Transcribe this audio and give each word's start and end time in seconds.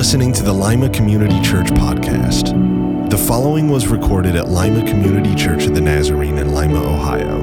listening 0.00 0.32
to 0.32 0.42
the 0.42 0.50
Lima 0.50 0.88
Community 0.88 1.38
Church 1.42 1.66
podcast. 1.66 3.10
The 3.10 3.18
following 3.18 3.68
was 3.68 3.86
recorded 3.86 4.34
at 4.34 4.48
Lima 4.48 4.82
Community 4.88 5.34
Church 5.34 5.66
of 5.66 5.74
the 5.74 5.80
Nazarene 5.82 6.38
in 6.38 6.54
Lima, 6.54 6.82
Ohio. 6.82 7.38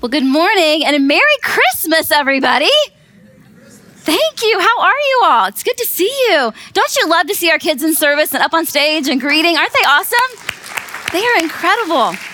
Well, 0.00 0.08
good 0.08 0.24
morning 0.24 0.84
and 0.84 0.96
a 0.96 0.98
Merry 0.98 1.22
Christmas, 1.44 2.10
everybody. 2.10 2.72
Thank 4.00 4.42
you. 4.42 4.58
How 4.58 4.80
are 4.80 4.90
you 4.90 5.22
all? 5.26 5.46
It's 5.46 5.62
good 5.62 5.78
to 5.78 5.86
see 5.86 6.12
you. 6.28 6.52
Don't 6.72 6.96
you 6.96 7.08
love 7.08 7.28
to 7.28 7.36
see 7.36 7.52
our 7.52 7.60
kids 7.60 7.84
in 7.84 7.94
service 7.94 8.34
and 8.34 8.42
up 8.42 8.52
on 8.52 8.66
stage 8.66 9.06
and 9.06 9.20
greeting? 9.20 9.56
Aren't 9.56 9.72
they 9.72 9.86
awesome? 9.86 10.18
They 11.12 11.24
are 11.24 11.38
incredible. 11.38 12.29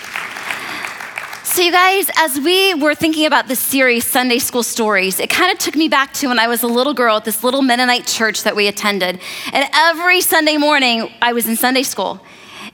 So, 1.57 1.63
you 1.63 1.71
guys, 1.71 2.07
as 2.17 2.39
we 2.39 2.75
were 2.75 2.93
thinking 2.93 3.25
about 3.25 3.47
this 3.47 3.57
series, 3.57 4.05
Sunday 4.05 4.37
School 4.37 4.61
Stories, 4.61 5.19
it 5.19 5.31
kind 5.31 5.51
of 5.51 5.57
took 5.57 5.75
me 5.75 5.87
back 5.89 6.13
to 6.13 6.27
when 6.27 6.37
I 6.37 6.47
was 6.47 6.61
a 6.61 6.67
little 6.67 6.93
girl 6.93 7.17
at 7.17 7.25
this 7.25 7.43
little 7.43 7.63
Mennonite 7.63 8.05
church 8.05 8.43
that 8.43 8.55
we 8.55 8.67
attended. 8.67 9.19
And 9.51 9.67
every 9.73 10.21
Sunday 10.21 10.57
morning, 10.57 11.11
I 11.19 11.33
was 11.33 11.47
in 11.47 11.55
Sunday 11.55 11.81
school. 11.81 12.23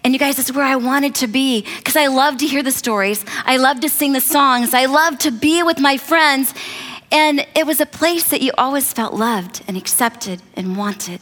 And 0.04 0.12
you 0.12 0.20
guys, 0.20 0.36
that's 0.36 0.52
where 0.52 0.66
I 0.66 0.76
wanted 0.76 1.16
to 1.16 1.28
be 1.28 1.62
because 1.78 1.96
I 1.96 2.08
love 2.08 2.40
to 2.40 2.46
hear 2.46 2.62
the 2.62 2.74
stories. 2.74 3.24
I 3.46 3.56
love 3.56 3.80
to 3.80 3.88
sing 3.88 4.12
the 4.12 4.20
songs. 4.20 4.74
I 4.74 4.88
love 4.88 5.18
to 5.20 5.32
be 5.32 5.64
with 5.64 5.80
my 5.80 5.96
friends. 5.96 6.54
And 7.10 7.48
it 7.56 7.66
was 7.66 7.80
a 7.80 7.86
place 7.86 8.32
that 8.32 8.42
you 8.42 8.52
always 8.58 8.92
felt 8.92 9.14
loved 9.14 9.64
and 9.66 9.78
accepted 9.78 10.42
and 10.58 10.76
wanted. 10.76 11.22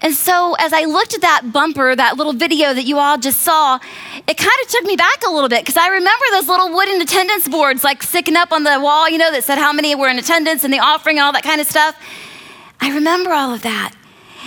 And 0.00 0.14
so, 0.14 0.54
as 0.60 0.72
I 0.72 0.84
looked 0.84 1.14
at 1.14 1.22
that 1.22 1.52
bumper, 1.52 1.94
that 1.96 2.16
little 2.16 2.32
video 2.32 2.72
that 2.72 2.84
you 2.84 2.98
all 2.98 3.18
just 3.18 3.40
saw, 3.40 3.78
it 4.26 4.36
kind 4.36 4.58
of 4.62 4.68
took 4.68 4.84
me 4.84 4.94
back 4.94 5.22
a 5.26 5.30
little 5.30 5.48
bit 5.48 5.62
because 5.64 5.76
I 5.76 5.88
remember 5.88 6.24
those 6.30 6.48
little 6.48 6.72
wooden 6.72 7.00
attendance 7.00 7.48
boards 7.48 7.82
like 7.82 8.02
sticking 8.02 8.36
up 8.36 8.52
on 8.52 8.62
the 8.62 8.78
wall, 8.80 9.08
you 9.08 9.18
know, 9.18 9.32
that 9.32 9.42
said 9.42 9.58
how 9.58 9.72
many 9.72 9.94
were 9.94 10.08
in 10.08 10.18
attendance 10.18 10.62
and 10.62 10.72
the 10.72 10.78
offering 10.78 11.18
and 11.18 11.24
all 11.24 11.32
that 11.32 11.42
kind 11.42 11.60
of 11.60 11.66
stuff. 11.66 11.96
I 12.80 12.94
remember 12.94 13.32
all 13.32 13.52
of 13.52 13.62
that. 13.62 13.94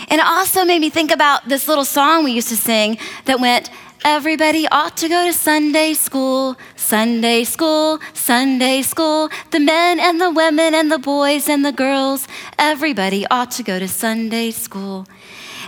And 0.09 0.19
it 0.19 0.25
also 0.25 0.63
made 0.63 0.79
me 0.79 0.89
think 0.89 1.11
about 1.11 1.47
this 1.49 1.67
little 1.67 1.85
song 1.85 2.23
we 2.23 2.31
used 2.31 2.49
to 2.49 2.57
sing 2.57 2.97
that 3.25 3.39
went, 3.39 3.69
Everybody 4.03 4.67
ought 4.69 4.97
to 4.97 5.07
go 5.07 5.27
to 5.27 5.33
Sunday 5.33 5.93
school, 5.93 6.57
Sunday 6.75 7.43
school, 7.43 7.99
Sunday 8.13 8.81
school. 8.81 9.29
The 9.51 9.59
men 9.59 9.99
and 9.99 10.19
the 10.19 10.31
women 10.31 10.73
and 10.73 10.91
the 10.91 10.97
boys 10.97 11.47
and 11.47 11.63
the 11.63 11.71
girls, 11.71 12.27
everybody 12.57 13.27
ought 13.27 13.51
to 13.51 13.63
go 13.63 13.77
to 13.77 13.87
Sunday 13.87 14.49
school. 14.49 15.05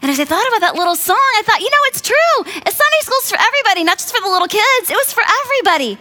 And 0.04 0.12
as 0.12 0.20
I 0.20 0.26
thought 0.26 0.46
about 0.50 0.60
that 0.60 0.76
little 0.76 0.98
song, 0.98 1.16
I 1.16 1.44
thought, 1.46 1.62
you 1.62 1.70
know, 1.70 1.78
it's 1.86 2.02
true. 2.02 2.44
Sunday 2.46 3.02
school's 3.04 3.32
for 3.32 3.38
everybody, 3.40 3.86
not 3.86 3.98
just 3.98 4.14
for 4.14 4.22
the 4.22 4.28
little 4.28 4.50
kids. 4.50 4.92
It 4.92 4.96
was 4.96 5.14
for 5.14 5.24
everybody. 5.46 5.98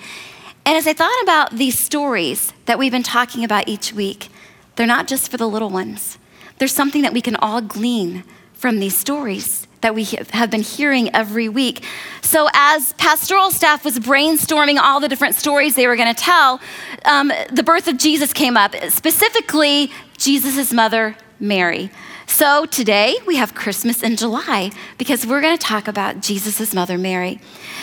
And 0.66 0.76
as 0.76 0.88
I 0.88 0.92
thought 0.92 1.22
about 1.22 1.52
these 1.52 1.78
stories 1.78 2.52
that 2.66 2.80
we've 2.80 2.90
been 2.90 3.04
talking 3.04 3.44
about 3.44 3.68
each 3.68 3.92
week, 3.92 4.26
they're 4.74 4.88
not 4.88 5.06
just 5.06 5.30
for 5.30 5.36
the 5.36 5.48
little 5.48 5.70
ones. 5.70 6.18
There's 6.58 6.72
something 6.72 7.02
that 7.02 7.12
we 7.12 7.20
can 7.20 7.36
all 7.36 7.60
glean 7.60 8.24
from 8.54 8.80
these 8.80 8.98
stories 8.98 9.68
that 9.82 9.94
we 9.94 10.02
have 10.04 10.50
been 10.50 10.62
hearing 10.62 11.14
every 11.14 11.48
week. 11.48 11.84
So, 12.22 12.48
as 12.54 12.94
pastoral 12.94 13.52
staff 13.52 13.84
was 13.84 14.00
brainstorming 14.00 14.78
all 14.80 14.98
the 14.98 15.08
different 15.08 15.36
stories 15.36 15.76
they 15.76 15.86
were 15.86 15.96
going 15.96 16.12
to 16.12 16.20
tell, 16.20 16.60
um, 17.04 17.30
the 17.52 17.62
birth 17.62 17.86
of 17.86 17.98
Jesus 17.98 18.32
came 18.32 18.56
up, 18.56 18.74
specifically 18.88 19.92
Jesus' 20.16 20.72
mother, 20.72 21.16
Mary. 21.38 21.92
So, 22.26 22.66
today 22.66 23.16
we 23.26 23.36
have 23.36 23.54
Christmas 23.54 24.02
in 24.02 24.16
July 24.16 24.70
because 24.96 25.26
we're 25.26 25.40
going 25.40 25.56
to 25.56 25.62
talk 25.62 25.88
about 25.88 26.20
Jesus' 26.20 26.72
mother, 26.72 26.96
Mary. 26.96 27.40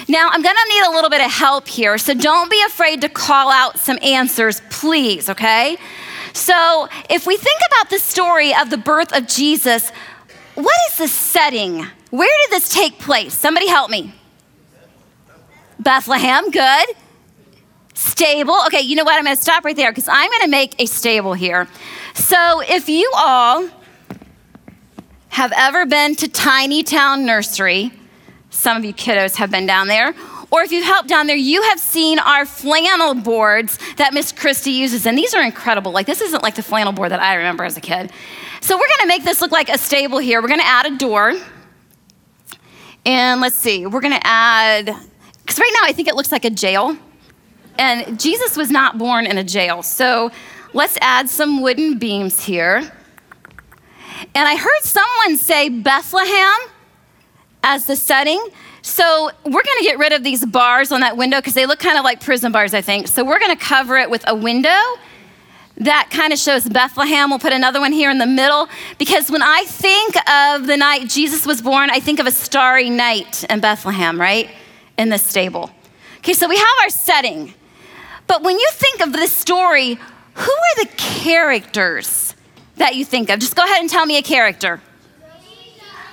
Now, 0.07 0.29
I'm 0.31 0.41
going 0.41 0.55
to 0.55 0.69
need 0.69 0.85
a 0.87 0.91
little 0.91 1.09
bit 1.09 1.21
of 1.21 1.31
help 1.31 1.67
here, 1.67 1.97
so 1.97 2.13
don't 2.13 2.49
be 2.49 2.61
afraid 2.65 3.01
to 3.01 3.09
call 3.09 3.51
out 3.51 3.79
some 3.79 3.99
answers, 4.01 4.61
please, 4.69 5.29
okay? 5.29 5.77
So, 6.33 6.87
if 7.09 7.27
we 7.27 7.37
think 7.37 7.59
about 7.67 7.89
the 7.89 7.99
story 7.99 8.53
of 8.55 8.69
the 8.69 8.77
birth 8.77 9.15
of 9.15 9.27
Jesus, 9.27 9.91
what 10.55 10.75
is 10.89 10.97
the 10.97 11.07
setting? 11.07 11.85
Where 12.09 12.37
did 12.43 12.51
this 12.51 12.69
take 12.69 12.97
place? 12.97 13.33
Somebody 13.33 13.67
help 13.67 13.89
me. 13.89 14.13
Bethlehem, 15.79 16.49
good. 16.49 16.87
Stable. 17.93 18.57
Okay, 18.67 18.81
you 18.81 18.95
know 18.95 19.03
what? 19.03 19.17
I'm 19.17 19.25
going 19.25 19.35
to 19.35 19.41
stop 19.41 19.65
right 19.65 19.75
there 19.75 19.91
because 19.91 20.07
I'm 20.07 20.29
going 20.29 20.43
to 20.43 20.49
make 20.49 20.81
a 20.81 20.85
stable 20.85 21.33
here. 21.33 21.67
So, 22.15 22.61
if 22.61 22.89
you 22.89 23.11
all 23.15 23.69
have 25.39 25.53
ever 25.55 25.85
been 25.85 26.17
to 26.17 26.27
Tiny 26.27 26.83
Town 26.83 27.25
Nursery, 27.25 27.93
some 28.49 28.75
of 28.75 28.83
you 28.83 28.93
kiddos 28.93 29.37
have 29.37 29.49
been 29.49 29.65
down 29.65 29.87
there, 29.87 30.13
or 30.51 30.63
if 30.63 30.71
you've 30.73 30.83
helped 30.83 31.07
down 31.07 31.27
there, 31.27 31.37
you 31.37 31.61
have 31.61 31.79
seen 31.79 32.19
our 32.19 32.45
flannel 32.45 33.13
boards 33.13 33.79
that 33.95 34.13
Miss 34.13 34.33
Christie 34.33 34.71
uses. 34.71 35.05
And 35.05 35.17
these 35.17 35.33
are 35.33 35.41
incredible. 35.41 35.93
Like, 35.93 36.07
this 36.07 36.19
isn't 36.19 36.43
like 36.43 36.55
the 36.55 36.61
flannel 36.61 36.91
board 36.91 37.11
that 37.11 37.21
I 37.21 37.35
remember 37.35 37.63
as 37.63 37.77
a 37.77 37.79
kid. 37.79 38.11
So, 38.59 38.75
we're 38.75 38.89
gonna 38.97 39.07
make 39.07 39.23
this 39.23 39.39
look 39.39 39.53
like 39.53 39.69
a 39.69 39.77
stable 39.77 40.17
here. 40.17 40.41
We're 40.41 40.49
gonna 40.49 40.63
add 40.63 40.87
a 40.87 40.97
door. 40.97 41.39
And 43.05 43.39
let's 43.39 43.55
see, 43.55 43.85
we're 43.85 44.01
gonna 44.01 44.19
add, 44.21 44.87
because 44.87 45.57
right 45.57 45.71
now 45.81 45.87
I 45.87 45.93
think 45.93 46.09
it 46.09 46.15
looks 46.15 46.33
like 46.33 46.43
a 46.43 46.49
jail. 46.49 46.97
And 47.77 48.19
Jesus 48.19 48.57
was 48.57 48.69
not 48.69 48.97
born 48.97 49.25
in 49.25 49.37
a 49.37 49.43
jail. 49.45 49.83
So, 49.83 50.31
let's 50.73 50.97
add 50.99 51.29
some 51.29 51.61
wooden 51.61 51.97
beams 51.97 52.43
here. 52.43 52.91
And 54.35 54.47
I 54.47 54.55
heard 54.55 54.81
someone 54.81 55.37
say 55.37 55.69
Bethlehem 55.69 56.69
as 57.63 57.85
the 57.85 57.95
setting. 57.95 58.45
So 58.81 59.31
we're 59.43 59.51
going 59.51 59.77
to 59.79 59.83
get 59.83 59.97
rid 59.97 60.13
of 60.13 60.23
these 60.23 60.45
bars 60.45 60.91
on 60.91 61.01
that 61.01 61.17
window 61.17 61.37
because 61.37 61.53
they 61.53 61.65
look 61.65 61.79
kind 61.79 61.97
of 61.97 62.03
like 62.03 62.21
prison 62.21 62.51
bars, 62.51 62.73
I 62.73 62.81
think. 62.81 63.07
So 63.07 63.23
we're 63.23 63.39
going 63.39 63.55
to 63.55 63.63
cover 63.63 63.97
it 63.97 64.09
with 64.09 64.23
a 64.27 64.35
window 64.35 64.79
that 65.79 66.09
kind 66.11 66.33
of 66.33 66.39
shows 66.39 66.67
Bethlehem. 66.67 67.29
We'll 67.29 67.39
put 67.39 67.53
another 67.53 67.79
one 67.79 67.93
here 67.93 68.11
in 68.11 68.17
the 68.17 68.25
middle 68.25 68.67
because 68.97 69.31
when 69.31 69.41
I 69.41 69.63
think 69.65 70.15
of 70.29 70.67
the 70.67 70.75
night 70.75 71.07
Jesus 71.07 71.45
was 71.45 71.61
born, 71.61 71.89
I 71.89 71.99
think 71.99 72.19
of 72.19 72.27
a 72.27 72.31
starry 72.31 72.89
night 72.89 73.45
in 73.49 73.61
Bethlehem, 73.61 74.19
right? 74.19 74.49
In 74.97 75.09
the 75.09 75.17
stable. 75.17 75.71
Okay, 76.17 76.33
so 76.33 76.49
we 76.49 76.57
have 76.57 76.67
our 76.83 76.89
setting. 76.89 77.53
But 78.27 78.43
when 78.43 78.59
you 78.59 78.67
think 78.73 79.01
of 79.01 79.13
this 79.13 79.31
story, 79.31 79.97
who 80.33 80.51
are 80.51 80.83
the 80.83 80.89
characters 80.97 82.28
that 82.79 82.95
you 82.95 83.05
think 83.05 83.29
of? 83.29 83.39
Just 83.39 83.55
go 83.55 83.63
ahead 83.63 83.79
and 83.79 83.89
tell 83.89 84.05
me 84.05 84.17
a 84.17 84.21
character. 84.21 84.81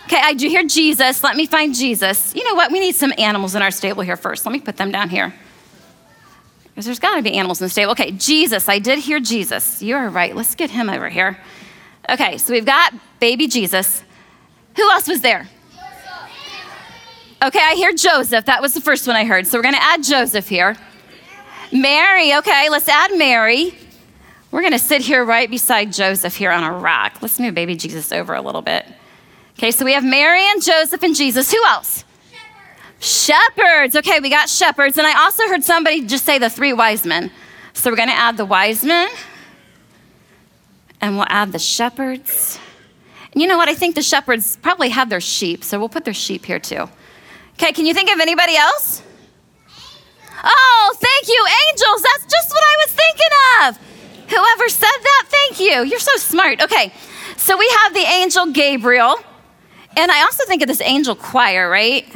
Okay, 0.05 0.21
I 0.23 0.35
do 0.35 0.49
hear 0.49 0.63
Jesus. 0.63 1.25
Let 1.25 1.35
me 1.35 1.47
find 1.47 1.75
Jesus. 1.75 2.33
You 2.35 2.45
know 2.45 2.55
what? 2.55 2.71
We 2.71 2.79
need 2.79 2.95
some 2.95 3.13
animals 3.19 3.57
in 3.57 3.63
our 3.63 3.73
stable 3.73 4.03
here 4.03 4.17
first. 4.17 4.47
Let 4.47 4.53
me 4.53 4.61
put 4.61 4.77
them 4.77 4.93
down 4.93 5.09
here. 5.09 5.35
Because 6.65 6.85
there's 6.85 7.01
got 7.01 7.17
to 7.17 7.23
be 7.23 7.33
animals 7.33 7.61
in 7.61 7.65
the 7.65 7.71
stable. 7.71 7.91
Okay, 7.93 8.13
Jesus. 8.13 8.69
I 8.69 8.79
did 8.79 9.01
hear 9.01 9.19
Jesus. 9.19 9.83
You're 9.83 10.09
right. 10.09 10.37
Let's 10.37 10.55
get 10.55 10.71
him 10.71 10.89
over 10.89 11.09
here. 11.09 11.39
Okay, 12.09 12.39
so 12.39 12.53
we've 12.53 12.67
got 12.67 12.95
baby 13.19 13.49
Jesus. 13.49 14.05
Who 14.77 14.89
else 14.91 15.09
was 15.09 15.23
there? 15.23 15.49
Okay, 17.43 17.61
I 17.61 17.75
hear 17.75 17.93
Joseph. 17.93 18.45
That 18.45 18.63
was 18.63 18.75
the 18.75 18.81
first 18.81 19.07
one 19.07 19.17
I 19.17 19.25
heard. 19.25 19.47
So 19.47 19.59
we're 19.59 19.63
going 19.63 19.75
to 19.75 19.83
add 19.83 20.05
Joseph 20.05 20.49
here. 20.49 20.77
Mary. 21.73 22.35
Okay, 22.35 22.69
let's 22.69 22.89
add 22.89 23.17
Mary. 23.17 23.77
We're 24.51 24.61
going 24.61 24.73
to 24.73 24.79
sit 24.79 25.03
here 25.03 25.25
right 25.25 25.51
beside 25.51 25.93
Joseph 25.93 26.37
here 26.37 26.51
on 26.51 26.65
a 26.65 26.73
rock. 26.73 27.19
Let's 27.21 27.39
move 27.39 27.55
baby 27.55 27.77
Jesus 27.77 28.13
over 28.13 28.35
a 28.35 28.41
little 28.41 28.63
bit. 28.63 28.87
Okay, 29.59 29.71
so 29.71 29.85
we 29.85 29.93
have 29.93 30.05
Mary 30.05 30.43
and 30.43 30.63
Joseph 30.63 31.03
and 31.03 31.15
Jesus. 31.15 31.51
Who 31.51 31.65
else? 31.65 32.05
Shepherds. 33.01 33.07
shepherds. 33.07 33.97
Okay, 33.97 34.21
we 34.21 34.31
got 34.31 34.49
shepherds. 34.49 34.99
And 34.99 35.07
I 35.07 35.25
also 35.25 35.45
heard 35.49 35.65
somebody 35.65 36.07
just 36.07 36.25
say 36.25 36.39
the 36.39 36.51
three 36.51 36.73
wise 36.73 37.05
men. 37.05 37.31
So 37.73 37.91
we're 37.91 37.97
going 37.97 38.09
to 38.09 38.15
add 38.15 38.37
the 38.37 38.47
wise 38.47 38.85
men 38.85 39.09
and 41.01 41.17
we'll 41.17 41.27
add 41.29 41.53
the 41.53 41.59
shepherds. 41.59 42.59
And 43.33 43.43
you 43.43 43.49
know 43.49 43.57
what? 43.57 43.69
I 43.69 43.75
think 43.75 43.95
the 43.95 44.03
shepherds 44.03 44.57
probably 44.57 44.89
have 44.91 45.11
their 45.11 45.21
sheep, 45.21 45.63
so 45.63 45.79
we'll 45.79 45.89
put 45.89 46.05
their 46.05 46.15
sheep 46.15 46.45
here 46.45 46.59
too. 46.59 46.89
Okay, 47.55 47.73
can 47.73 47.87
you 47.87 47.95
think 47.95 48.11
of 48.11 48.21
anybody 48.21 48.57
else? 48.57 49.03
Oh, 50.43 50.97
thank 50.97 51.29
you, 51.29 51.47
angels. 51.71 52.03
That's 52.03 52.25
just 52.33 52.51
what 52.51 52.63
I 52.63 52.77
was 52.85 52.93
thinking 52.93 53.33
of. 53.63 53.96
Whoever 54.29 54.69
said 54.69 54.89
that, 55.03 55.25
thank 55.29 55.61
you. 55.61 55.85
You're 55.85 56.01
so 56.01 56.17
smart. 56.17 56.61
Okay, 56.63 56.93
so 57.37 57.57
we 57.57 57.69
have 57.83 57.95
the 57.95 58.01
angel 58.01 58.47
Gabriel. 58.47 59.17
And 59.97 60.11
I 60.11 60.23
also 60.23 60.45
think 60.47 60.63
of 60.63 60.69
this 60.69 60.81
angel 60.83 61.15
choir, 61.15 61.71
right? 61.71 62.07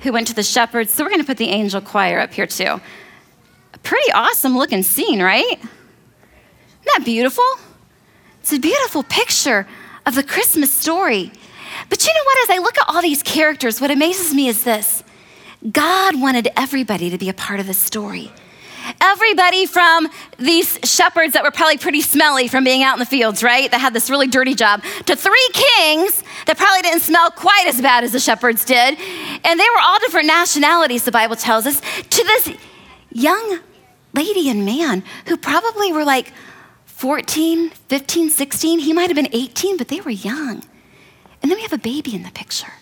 Who 0.00 0.12
went 0.12 0.26
to 0.26 0.34
the 0.34 0.42
shepherds. 0.42 0.90
So 0.92 1.02
we're 1.02 1.10
going 1.10 1.22
to 1.22 1.26
put 1.26 1.38
the 1.38 1.48
angel 1.48 1.80
choir 1.80 2.20
up 2.20 2.32
here 2.34 2.46
too. 2.46 2.80
A 3.72 3.78
pretty 3.82 4.12
awesome 4.12 4.56
looking 4.56 4.82
scene, 4.82 5.22
right? 5.22 5.52
Isn't 5.52 6.90
that 6.96 7.02
beautiful? 7.04 7.44
It's 8.40 8.52
a 8.52 8.58
beautiful 8.58 9.02
picture 9.02 9.66
of 10.04 10.14
the 10.14 10.22
Christmas 10.22 10.72
story. 10.72 11.32
But 11.88 12.06
you 12.06 12.12
know 12.12 12.24
what? 12.24 12.50
As 12.50 12.56
I 12.56 12.58
look 12.58 12.78
at 12.78 12.84
all 12.88 13.02
these 13.02 13.22
characters, 13.22 13.80
what 13.80 13.90
amazes 13.90 14.34
me 14.34 14.48
is 14.48 14.64
this 14.64 15.02
God 15.72 16.20
wanted 16.20 16.48
everybody 16.56 17.10
to 17.10 17.18
be 17.18 17.28
a 17.28 17.34
part 17.34 17.60
of 17.60 17.66
the 17.66 17.74
story. 17.74 18.30
Everybody 19.00 19.66
from 19.66 20.08
these 20.38 20.78
shepherds 20.84 21.32
that 21.32 21.42
were 21.42 21.50
probably 21.50 21.78
pretty 21.78 22.00
smelly 22.00 22.48
from 22.48 22.64
being 22.64 22.82
out 22.82 22.94
in 22.94 22.98
the 22.98 23.06
fields, 23.06 23.42
right? 23.42 23.70
That 23.70 23.80
had 23.80 23.94
this 23.94 24.10
really 24.10 24.26
dirty 24.26 24.54
job, 24.54 24.82
to 25.06 25.16
three 25.16 25.48
kings 25.52 26.22
that 26.46 26.56
probably 26.56 26.82
didn't 26.82 27.00
smell 27.00 27.30
quite 27.30 27.66
as 27.66 27.80
bad 27.80 28.04
as 28.04 28.12
the 28.12 28.20
shepherds 28.20 28.64
did. 28.64 28.98
And 29.44 29.60
they 29.60 29.64
were 29.74 29.80
all 29.82 29.98
different 30.00 30.26
nationalities, 30.26 31.04
the 31.04 31.12
Bible 31.12 31.36
tells 31.36 31.66
us, 31.66 31.80
to 31.80 32.24
this 32.24 32.50
young 33.12 33.60
lady 34.12 34.48
and 34.48 34.64
man 34.64 35.02
who 35.26 35.36
probably 35.36 35.92
were 35.92 36.04
like 36.04 36.32
14, 36.86 37.70
15, 37.70 38.30
16. 38.30 38.78
He 38.78 38.92
might 38.92 39.08
have 39.08 39.16
been 39.16 39.28
18, 39.32 39.76
but 39.76 39.88
they 39.88 40.00
were 40.00 40.10
young. 40.10 40.62
And 41.42 41.50
then 41.50 41.56
we 41.56 41.62
have 41.62 41.72
a 41.72 41.78
baby 41.78 42.14
in 42.14 42.22
the 42.22 42.30
picture. 42.30 42.72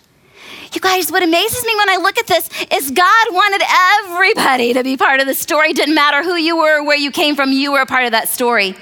You 0.73 0.81
guys, 0.81 1.11
what 1.11 1.23
amazes 1.23 1.63
me 1.65 1.75
when 1.75 1.89
I 1.89 1.97
look 1.97 2.17
at 2.17 2.27
this 2.27 2.49
is 2.71 2.91
God 2.91 3.27
wanted 3.31 3.61
everybody 4.03 4.73
to 4.73 4.83
be 4.83 4.97
part 4.97 5.19
of 5.19 5.27
the 5.27 5.33
story. 5.33 5.69
It 5.69 5.75
didn't 5.75 5.95
matter 5.95 6.23
who 6.23 6.35
you 6.35 6.57
were, 6.57 6.83
where 6.83 6.97
you 6.97 7.11
came 7.11 7.35
from, 7.35 7.51
you 7.51 7.71
were 7.71 7.81
a 7.81 7.85
part 7.85 8.05
of 8.05 8.11
that 8.11 8.29
story. 8.29 8.75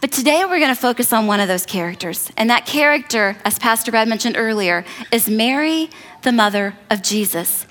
But 0.00 0.10
today 0.10 0.44
we're 0.44 0.58
going 0.58 0.74
to 0.74 0.80
focus 0.80 1.12
on 1.12 1.28
one 1.28 1.38
of 1.38 1.46
those 1.46 1.64
characters. 1.64 2.32
And 2.36 2.50
that 2.50 2.66
character, 2.66 3.36
as 3.44 3.58
Pastor 3.58 3.92
Brad 3.92 4.08
mentioned 4.08 4.36
earlier, 4.36 4.84
is 5.12 5.28
Mary, 5.28 5.90
the 6.22 6.32
mother 6.32 6.74
of 6.90 7.02
Jesus. 7.02 7.66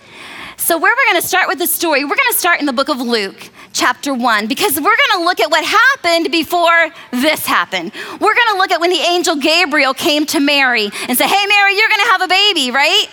So, 0.62 0.78
where 0.78 0.96
we're 0.96 1.12
going 1.12 1.19
to 1.19 1.28
start 1.28 1.48
with 1.48 1.58
the 1.58 1.66
story, 1.66 2.04
we're 2.04 2.16
going 2.16 2.31
to 2.31 2.38
start 2.38 2.60
in 2.60 2.68
the 2.68 2.72
book 2.72 2.88
of 2.88 3.02
Luke, 3.02 3.50
chapter 3.74 4.13
1, 4.13 4.46
because 4.46 4.75
we're 4.75 4.96
going 4.96 5.12
to 5.13 5.24
look 5.24 5.40
at 5.40 5.50
what 5.50 5.66
happened 5.66 6.31
before 6.31 6.90
this 7.10 7.48
happened. 7.48 7.92
We're 7.96 8.36
going 8.36 8.48
to 8.52 8.58
look 8.60 8.69
at 8.69 8.80
when 8.80 8.92
the 8.92 9.00
angel 9.00 9.38
Gabriel 9.38 9.96
came 9.96 10.28
to 10.28 10.40
Mary 10.40 10.92
and 11.10 11.18
said, 11.18 11.25
Hey, 11.25 11.46
Mary, 11.48 11.75
you're 11.75 11.90
going 11.90 12.02
to 12.02 12.12
have 12.12 12.22
a 12.22 12.28
baby, 12.28 12.69
right? 12.69 13.08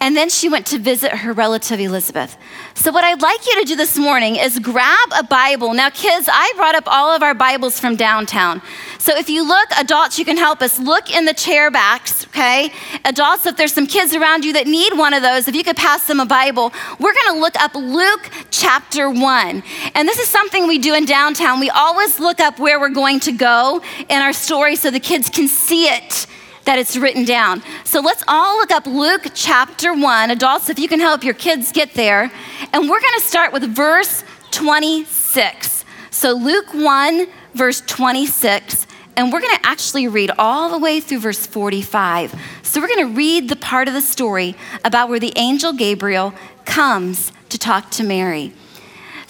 And 0.00 0.16
then 0.16 0.28
she 0.28 0.48
went 0.48 0.66
to 0.66 0.78
visit 0.78 1.12
her 1.12 1.32
relative 1.32 1.78
Elizabeth. 1.78 2.36
So, 2.78 2.92
what 2.92 3.04
I'd 3.04 3.22
like 3.22 3.46
you 3.46 3.58
to 3.58 3.66
do 3.66 3.74
this 3.74 3.96
morning 3.96 4.36
is 4.36 4.58
grab 4.58 5.08
a 5.18 5.24
Bible. 5.24 5.72
Now, 5.72 5.88
kids, 5.88 6.28
I 6.30 6.52
brought 6.56 6.74
up 6.74 6.84
all 6.86 7.10
of 7.10 7.22
our 7.22 7.32
Bibles 7.32 7.80
from 7.80 7.96
downtown. 7.96 8.60
So, 8.98 9.16
if 9.16 9.30
you 9.30 9.48
look, 9.48 9.70
adults, 9.78 10.18
you 10.18 10.26
can 10.26 10.36
help 10.36 10.60
us. 10.60 10.78
Look 10.78 11.10
in 11.10 11.24
the 11.24 11.32
chair 11.32 11.70
backs, 11.70 12.26
okay? 12.26 12.70
Adults, 13.06 13.46
if 13.46 13.56
there's 13.56 13.72
some 13.72 13.86
kids 13.86 14.14
around 14.14 14.44
you 14.44 14.52
that 14.52 14.66
need 14.66 14.92
one 14.92 15.14
of 15.14 15.22
those, 15.22 15.48
if 15.48 15.54
you 15.54 15.64
could 15.64 15.76
pass 15.76 16.06
them 16.06 16.20
a 16.20 16.26
Bible, 16.26 16.70
we're 17.00 17.14
gonna 17.14 17.40
look 17.40 17.56
up 17.58 17.74
Luke 17.74 18.30
chapter 18.50 19.08
1. 19.08 19.62
And 19.94 20.06
this 20.06 20.18
is 20.18 20.28
something 20.28 20.66
we 20.66 20.78
do 20.78 20.92
in 20.92 21.06
downtown. 21.06 21.60
We 21.60 21.70
always 21.70 22.20
look 22.20 22.40
up 22.40 22.58
where 22.58 22.78
we're 22.78 22.90
going 22.90 23.20
to 23.20 23.32
go 23.32 23.80
in 24.10 24.20
our 24.20 24.34
story 24.34 24.76
so 24.76 24.90
the 24.90 25.00
kids 25.00 25.30
can 25.30 25.48
see 25.48 25.86
it 25.86 26.26
that 26.66 26.78
it's 26.78 26.96
written 26.96 27.24
down. 27.24 27.62
So 27.84 28.00
let's 28.00 28.22
all 28.28 28.58
look 28.58 28.70
up 28.70 28.86
Luke 28.86 29.28
chapter 29.34 29.94
1. 29.94 30.30
Adults, 30.30 30.68
if 30.68 30.78
you 30.78 30.88
can 30.88 31.00
help 31.00 31.24
your 31.24 31.34
kids 31.34 31.72
get 31.72 31.94
there. 31.94 32.30
And 32.72 32.90
we're 32.90 33.00
going 33.00 33.14
to 33.18 33.24
start 33.24 33.52
with 33.52 33.62
verse 33.74 34.24
26. 34.50 35.84
So 36.10 36.32
Luke 36.32 36.74
1, 36.74 37.26
verse 37.54 37.80
26. 37.82 38.86
And 39.16 39.32
we're 39.32 39.40
going 39.40 39.56
to 39.56 39.66
actually 39.66 40.08
read 40.08 40.30
all 40.38 40.70
the 40.70 40.78
way 40.78 41.00
through 41.00 41.20
verse 41.20 41.46
45. 41.46 42.34
So 42.62 42.80
we're 42.80 42.88
going 42.88 43.08
to 43.08 43.16
read 43.16 43.48
the 43.48 43.56
part 43.56 43.88
of 43.88 43.94
the 43.94 44.02
story 44.02 44.56
about 44.84 45.08
where 45.08 45.20
the 45.20 45.32
angel 45.36 45.72
Gabriel 45.72 46.34
comes 46.64 47.32
to 47.48 47.58
talk 47.58 47.90
to 47.92 48.02
Mary. 48.02 48.52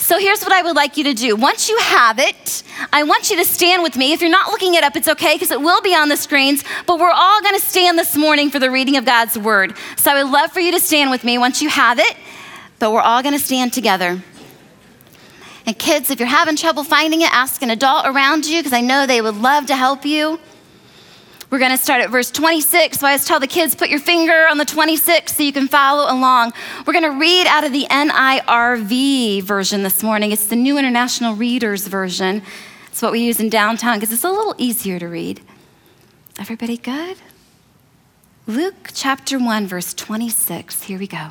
So 0.06 0.20
here's 0.20 0.40
what 0.42 0.52
I 0.52 0.62
would 0.62 0.76
like 0.76 0.96
you 0.96 1.02
to 1.02 1.14
do. 1.14 1.34
Once 1.34 1.68
you 1.68 1.76
have 1.78 2.20
it, 2.20 2.62
I 2.92 3.02
want 3.02 3.28
you 3.28 3.38
to 3.38 3.44
stand 3.44 3.82
with 3.82 3.96
me. 3.96 4.12
If 4.12 4.20
you're 4.20 4.30
not 4.30 4.52
looking 4.52 4.74
it 4.74 4.84
up, 4.84 4.94
it's 4.94 5.08
okay 5.08 5.34
because 5.34 5.50
it 5.50 5.60
will 5.60 5.82
be 5.82 5.96
on 5.96 6.08
the 6.08 6.16
screens, 6.16 6.62
but 6.86 7.00
we're 7.00 7.10
all 7.10 7.42
going 7.42 7.56
to 7.56 7.60
stand 7.60 7.98
this 7.98 8.16
morning 8.16 8.48
for 8.48 8.60
the 8.60 8.70
reading 8.70 8.96
of 8.96 9.04
God's 9.04 9.36
word. 9.36 9.74
So 9.96 10.12
I 10.12 10.22
would 10.22 10.30
love 10.30 10.52
for 10.52 10.60
you 10.60 10.70
to 10.70 10.78
stand 10.78 11.10
with 11.10 11.24
me 11.24 11.38
once 11.38 11.60
you 11.60 11.68
have 11.70 11.98
it, 11.98 12.16
but 12.78 12.92
we're 12.92 13.00
all 13.00 13.20
going 13.20 13.32
to 13.32 13.44
stand 13.44 13.72
together. 13.72 14.22
And 15.66 15.76
kids, 15.76 16.08
if 16.12 16.20
you're 16.20 16.28
having 16.28 16.54
trouble 16.54 16.84
finding 16.84 17.22
it, 17.22 17.32
ask 17.32 17.60
an 17.62 17.70
adult 17.70 18.06
around 18.06 18.46
you 18.46 18.60
because 18.60 18.72
I 18.72 18.82
know 18.82 19.08
they 19.08 19.20
would 19.20 19.34
love 19.34 19.66
to 19.66 19.74
help 19.74 20.04
you. 20.04 20.38
We're 21.48 21.60
going 21.60 21.70
to 21.70 21.78
start 21.78 22.02
at 22.02 22.10
verse 22.10 22.30
26. 22.32 22.98
So 22.98 23.06
I 23.06 23.10
always 23.10 23.24
tell 23.24 23.38
the 23.38 23.46
kids, 23.46 23.76
put 23.76 23.88
your 23.88 24.00
finger 24.00 24.46
on 24.50 24.58
the 24.58 24.64
26 24.64 25.36
so 25.36 25.42
you 25.44 25.52
can 25.52 25.68
follow 25.68 26.12
along. 26.12 26.52
We're 26.84 26.92
going 26.92 27.04
to 27.04 27.18
read 27.18 27.46
out 27.46 27.62
of 27.62 27.72
the 27.72 27.86
NIRV 27.88 29.42
version 29.42 29.84
this 29.84 30.02
morning. 30.02 30.32
It's 30.32 30.46
the 30.46 30.56
New 30.56 30.76
International 30.76 31.36
Readers 31.36 31.86
version. 31.86 32.42
It's 32.88 33.00
what 33.00 33.12
we 33.12 33.20
use 33.20 33.38
in 33.38 33.48
downtown 33.48 33.98
because 33.98 34.12
it's 34.12 34.24
a 34.24 34.30
little 34.30 34.56
easier 34.58 34.98
to 34.98 35.06
read. 35.06 35.40
Everybody 36.38 36.76
good? 36.76 37.18
Luke 38.48 38.90
chapter 38.92 39.38
1, 39.38 39.66
verse 39.68 39.94
26. 39.94 40.82
Here 40.84 40.98
we 40.98 41.06
go. 41.06 41.30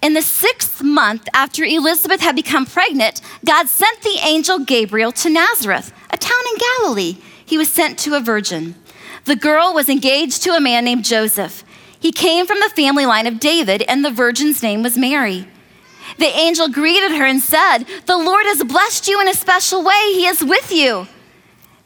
In 0.00 0.14
the 0.14 0.22
sixth 0.22 0.82
month 0.82 1.28
after 1.34 1.64
Elizabeth 1.64 2.20
had 2.20 2.36
become 2.36 2.66
pregnant, 2.66 3.20
God 3.44 3.68
sent 3.68 4.02
the 4.02 4.18
angel 4.24 4.60
Gabriel 4.60 5.10
to 5.12 5.28
Nazareth, 5.28 5.92
a 6.10 6.16
town 6.16 6.40
in 6.52 6.58
Galilee 6.58 7.16
he 7.46 7.56
was 7.56 7.72
sent 7.72 7.98
to 8.00 8.14
a 8.14 8.20
virgin. 8.20 8.74
The 9.24 9.36
girl 9.36 9.72
was 9.72 9.88
engaged 9.88 10.42
to 10.42 10.50
a 10.50 10.60
man 10.60 10.84
named 10.84 11.04
Joseph. 11.04 11.64
He 11.98 12.12
came 12.12 12.46
from 12.46 12.60
the 12.60 12.68
family 12.68 13.06
line 13.06 13.26
of 13.26 13.40
David, 13.40 13.82
and 13.88 14.04
the 14.04 14.10
virgin's 14.10 14.62
name 14.62 14.82
was 14.82 14.98
Mary. 14.98 15.48
The 16.18 16.26
angel 16.26 16.68
greeted 16.68 17.12
her 17.12 17.24
and 17.24 17.40
said, 17.40 17.84
The 18.06 18.16
Lord 18.16 18.44
has 18.46 18.62
blessed 18.62 19.08
you 19.08 19.20
in 19.20 19.28
a 19.28 19.34
special 19.34 19.82
way. 19.82 20.12
He 20.12 20.26
is 20.26 20.44
with 20.44 20.70
you. 20.70 21.08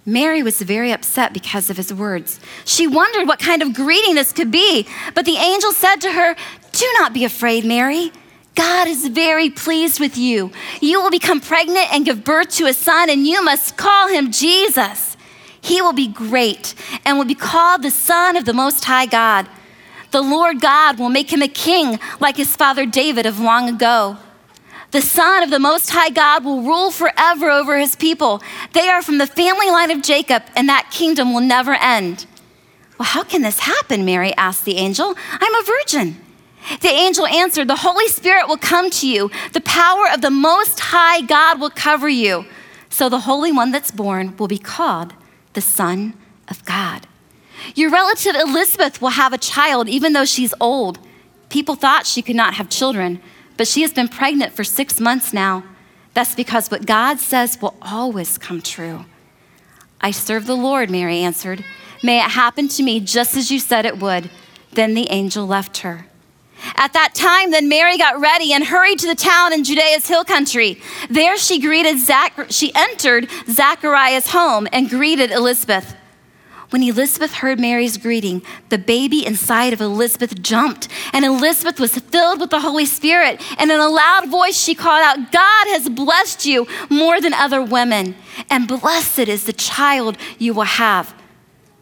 Mary 0.06 0.42
was 0.42 0.60
very 0.60 0.92
upset 0.92 1.32
because 1.32 1.70
of 1.70 1.76
his 1.76 1.92
words. 1.92 2.40
She 2.64 2.86
wondered 2.86 3.28
what 3.28 3.38
kind 3.38 3.62
of 3.62 3.74
greeting 3.74 4.14
this 4.14 4.32
could 4.32 4.50
be, 4.50 4.86
but 5.14 5.24
the 5.24 5.36
angel 5.36 5.72
said 5.72 5.96
to 5.96 6.12
her, 6.12 6.34
Do 6.72 6.86
not 6.98 7.12
be 7.12 7.24
afraid, 7.24 7.64
Mary. 7.64 8.12
God 8.54 8.88
is 8.88 9.08
very 9.08 9.50
pleased 9.50 10.00
with 10.00 10.18
you. 10.18 10.50
You 10.80 11.00
will 11.00 11.10
become 11.10 11.40
pregnant 11.40 11.92
and 11.92 12.04
give 12.04 12.24
birth 12.24 12.50
to 12.56 12.66
a 12.66 12.72
son, 12.72 13.08
and 13.08 13.26
you 13.26 13.42
must 13.42 13.76
call 13.76 14.08
him 14.08 14.32
Jesus. 14.32 15.16
He 15.60 15.82
will 15.82 15.92
be 15.92 16.08
great 16.08 16.74
and 17.04 17.18
will 17.18 17.24
be 17.24 17.34
called 17.34 17.82
the 17.82 17.90
Son 17.90 18.36
of 18.36 18.44
the 18.44 18.52
Most 18.52 18.84
High 18.84 19.06
God. 19.06 19.48
The 20.10 20.22
Lord 20.22 20.60
God 20.60 20.98
will 20.98 21.08
make 21.08 21.32
him 21.32 21.42
a 21.42 21.48
king 21.48 21.98
like 22.18 22.36
his 22.36 22.56
father 22.56 22.86
David 22.86 23.26
of 23.26 23.38
long 23.38 23.68
ago. 23.68 24.16
The 24.90 25.00
Son 25.00 25.44
of 25.44 25.50
the 25.50 25.60
Most 25.60 25.90
High 25.90 26.10
God 26.10 26.44
will 26.44 26.62
rule 26.62 26.90
forever 26.90 27.48
over 27.48 27.78
his 27.78 27.94
people. 27.94 28.42
They 28.72 28.88
are 28.88 29.02
from 29.02 29.18
the 29.18 29.26
family 29.26 29.70
line 29.70 29.92
of 29.92 30.02
Jacob, 30.02 30.42
and 30.56 30.68
that 30.68 30.90
kingdom 30.90 31.32
will 31.32 31.42
never 31.42 31.74
end. 31.74 32.26
Well, 32.98 33.06
how 33.06 33.22
can 33.22 33.42
this 33.42 33.60
happen? 33.60 34.04
Mary 34.04 34.34
asked 34.36 34.64
the 34.64 34.76
angel. 34.76 35.14
I'm 35.32 35.54
a 35.54 35.64
virgin. 35.64 36.16
The 36.80 36.88
angel 36.88 37.26
answered, 37.26 37.68
The 37.68 37.76
Holy 37.76 38.08
Spirit 38.08 38.48
will 38.48 38.56
come 38.56 38.90
to 38.90 39.08
you. 39.08 39.30
The 39.52 39.60
power 39.60 40.06
of 40.12 40.22
the 40.22 40.30
Most 40.30 40.80
High 40.80 41.20
God 41.20 41.60
will 41.60 41.70
cover 41.70 42.08
you. 42.08 42.44
So 42.88 43.08
the 43.08 43.20
Holy 43.20 43.52
One 43.52 43.70
that's 43.70 43.92
born 43.92 44.36
will 44.36 44.48
be 44.48 44.58
called 44.58 45.14
the 45.52 45.60
Son 45.60 46.14
of 46.48 46.64
God. 46.64 47.06
Your 47.74 47.90
relative 47.90 48.34
Elizabeth 48.34 49.02
will 49.02 49.10
have 49.10 49.32
a 49.32 49.38
child 49.38 49.88
even 49.88 50.12
though 50.12 50.24
she's 50.24 50.54
old. 50.60 50.98
People 51.48 51.74
thought 51.74 52.06
she 52.06 52.22
could 52.22 52.36
not 52.36 52.54
have 52.54 52.68
children, 52.68 53.20
but 53.56 53.68
she 53.68 53.82
has 53.82 53.92
been 53.92 54.08
pregnant 54.08 54.52
for 54.52 54.64
six 54.64 55.00
months 55.00 55.32
now. 55.32 55.64
That's 56.14 56.34
because 56.34 56.70
what 56.70 56.86
God 56.86 57.18
says 57.18 57.60
will 57.60 57.76
always 57.82 58.38
come 58.38 58.62
true. 58.62 59.04
I 60.00 60.10
serve 60.10 60.46
the 60.46 60.56
Lord, 60.56 60.90
Mary 60.90 61.18
answered. 61.18 61.64
May 62.02 62.18
it 62.18 62.30
happen 62.30 62.68
to 62.68 62.82
me 62.82 63.00
just 63.00 63.36
as 63.36 63.50
you 63.50 63.58
said 63.58 63.84
it 63.84 63.98
would. 63.98 64.30
Then 64.72 64.94
the 64.94 65.10
angel 65.10 65.46
left 65.46 65.78
her. 65.78 66.06
At 66.76 66.92
that 66.92 67.14
time, 67.14 67.50
then 67.50 67.68
Mary 67.68 67.98
got 67.98 68.20
ready 68.20 68.52
and 68.52 68.64
hurried 68.64 68.98
to 69.00 69.06
the 69.06 69.14
town 69.14 69.52
in 69.52 69.64
Judea's 69.64 70.06
hill 70.06 70.24
country. 70.24 70.80
There 71.08 71.36
she 71.36 71.60
greeted 71.60 71.98
Zach- 71.98 72.50
she 72.50 72.72
entered 72.74 73.28
Zachariah's 73.48 74.30
home 74.30 74.68
and 74.72 74.88
greeted 74.88 75.30
Elizabeth. 75.30 75.94
When 76.70 76.84
Elizabeth 76.84 77.34
heard 77.34 77.58
Mary's 77.58 77.96
greeting, 77.96 78.42
the 78.68 78.78
baby 78.78 79.26
inside 79.26 79.72
of 79.72 79.80
Elizabeth 79.80 80.40
jumped, 80.40 80.86
and 81.12 81.24
Elizabeth 81.24 81.80
was 81.80 81.98
filled 81.98 82.38
with 82.38 82.50
the 82.50 82.60
Holy 82.60 82.86
Spirit. 82.86 83.42
And 83.58 83.72
in 83.72 83.80
a 83.80 83.88
loud 83.88 84.30
voice, 84.30 84.56
she 84.56 84.76
called 84.76 85.02
out, 85.02 85.32
God 85.32 85.66
has 85.68 85.88
blessed 85.88 86.46
you 86.46 86.68
more 86.88 87.20
than 87.20 87.34
other 87.34 87.60
women, 87.60 88.14
and 88.48 88.68
blessed 88.68 89.18
is 89.18 89.46
the 89.46 89.52
child 89.52 90.16
you 90.38 90.54
will 90.54 90.62
have. 90.62 91.12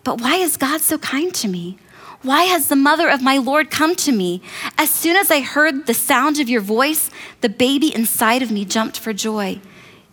But 0.04 0.23
why 0.23 0.37
is 0.37 0.56
God 0.56 0.80
so 0.80 0.97
kind 0.97 1.35
to 1.35 1.49
me? 1.49 1.78
Why 2.23 2.45
has 2.45 2.69
the 2.69 2.77
mother 2.77 3.09
of 3.09 3.23
my 3.23 3.39
Lord 3.39 3.71
come 3.71 3.95
to 3.97 4.13
me? 4.13 4.43
As 4.77 4.91
soon 4.91 5.17
as 5.17 5.31
I 5.31 5.41
heard 5.41 5.87
the 5.87 5.95
sound 5.95 6.41
of 6.41 6.49
your 6.49 6.61
voice, 6.61 7.11
the 7.41 7.49
baby 7.49 7.95
inside 7.95 8.43
of 8.43 8.51
me 8.51 8.65
jumped 8.65 8.99
for 8.99 9.13
joy. 9.13 9.61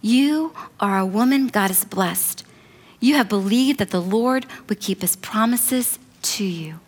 You 0.02 0.54
are 0.80 1.00
a 1.00 1.06
woman 1.06 1.48
God 1.48 1.68
has 1.68 1.84
blessed. 1.84 2.46
You 3.00 3.16
have 3.16 3.28
believed 3.28 3.80
that 3.80 3.90
the 3.90 4.02
Lord 4.02 4.46
would 4.70 4.80
keep 4.80 5.02
his 5.02 5.16
promises 5.16 5.98
to 6.22 6.44
you. 6.44 6.80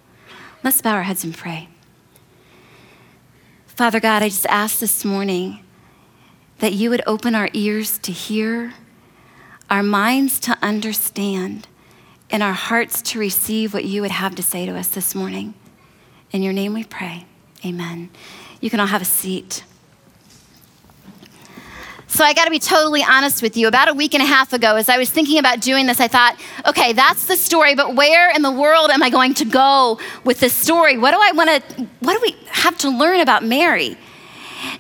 Let's 0.64 0.82
bow 0.82 0.94
our 0.94 1.04
heads 1.04 1.24
and 1.24 1.36
pray. 1.36 1.68
Father 3.66 4.00
God, 4.00 4.22
I 4.24 4.30
just 4.30 4.46
ask 4.48 4.80
this 4.80 5.04
morning 5.04 5.64
that 6.60 6.74
you 6.74 6.90
would 6.90 7.02
open 7.08 7.36
our 7.36 7.50
ears 7.54 7.98
to 8.00 8.12
hear, 8.12 8.74
our 9.70 9.84
minds 9.84 10.40
to 10.42 10.58
understand 10.62 11.68
in 12.30 12.42
our 12.42 12.54
hearts 12.54 13.02
to 13.02 13.20
receive 13.20 13.74
what 13.74 13.86
you 13.86 14.02
would 14.02 14.12
have 14.12 14.36
to 14.36 14.44
say 14.44 14.66
to 14.66 14.76
us 14.76 14.90
this 14.90 15.16
morning. 15.16 15.54
In 16.32 16.44
your 16.44 16.54
name 16.54 16.74
we 16.74 16.84
pray. 16.84 17.26
Amen. 17.66 18.10
You 18.60 18.70
can 18.70 18.80
all 18.80 18.88
have 18.88 19.02
a 19.02 19.06
seat. 19.06 19.64
So, 22.10 22.24
I 22.24 22.34
got 22.34 22.46
to 22.46 22.50
be 22.50 22.60
totally 22.60 23.04
honest 23.04 23.42
with 23.42 23.58
you. 23.58 23.68
About 23.68 23.90
a 23.90 23.94
week 23.94 24.14
and 24.14 24.24
a 24.24 24.26
half 24.26 24.54
ago, 24.54 24.78
as 24.78 24.88
I 24.88 24.98
was 24.98 25.10
thinking 25.10 25.40
about 25.40 25.60
doing 25.60 25.88
this, 25.88 26.00
I 26.00 26.08
thought, 26.08 26.40
okay, 26.66 26.94
that's 26.94 27.26
the 27.26 27.36
story, 27.36 27.76
but 27.76 27.96
where 27.96 28.34
in 28.34 28.42
the 28.42 28.52
world 28.52 28.92
am 28.92 29.04
I 29.04 29.10
going 29.10 29.34
to 29.36 29.46
go 29.46 30.00
with 30.24 30.40
this 30.40 30.54
story? 30.54 30.98
What 30.98 31.12
do 31.12 31.18
I 31.20 31.32
want 31.34 31.50
to, 31.50 31.88
what 32.00 32.14
do 32.14 32.20
we 32.22 32.36
have 32.48 32.78
to 32.80 32.90
learn 32.90 33.20
about 33.20 33.44
Mary? 33.44 33.98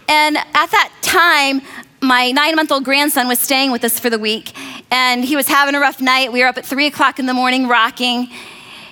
And 0.07 0.37
at 0.37 0.71
that 0.71 0.91
time, 1.01 1.61
my 2.01 2.31
nine 2.31 2.55
month 2.55 2.71
old 2.71 2.85
grandson 2.85 3.27
was 3.27 3.39
staying 3.39 3.71
with 3.71 3.83
us 3.83 3.99
for 3.99 4.09
the 4.09 4.19
week, 4.19 4.53
and 4.91 5.23
he 5.23 5.35
was 5.35 5.47
having 5.47 5.75
a 5.75 5.79
rough 5.79 6.01
night. 6.01 6.31
We 6.31 6.41
were 6.41 6.47
up 6.47 6.57
at 6.57 6.65
three 6.65 6.87
o'clock 6.87 7.19
in 7.19 7.25
the 7.25 7.33
morning 7.33 7.67
rocking, 7.67 8.29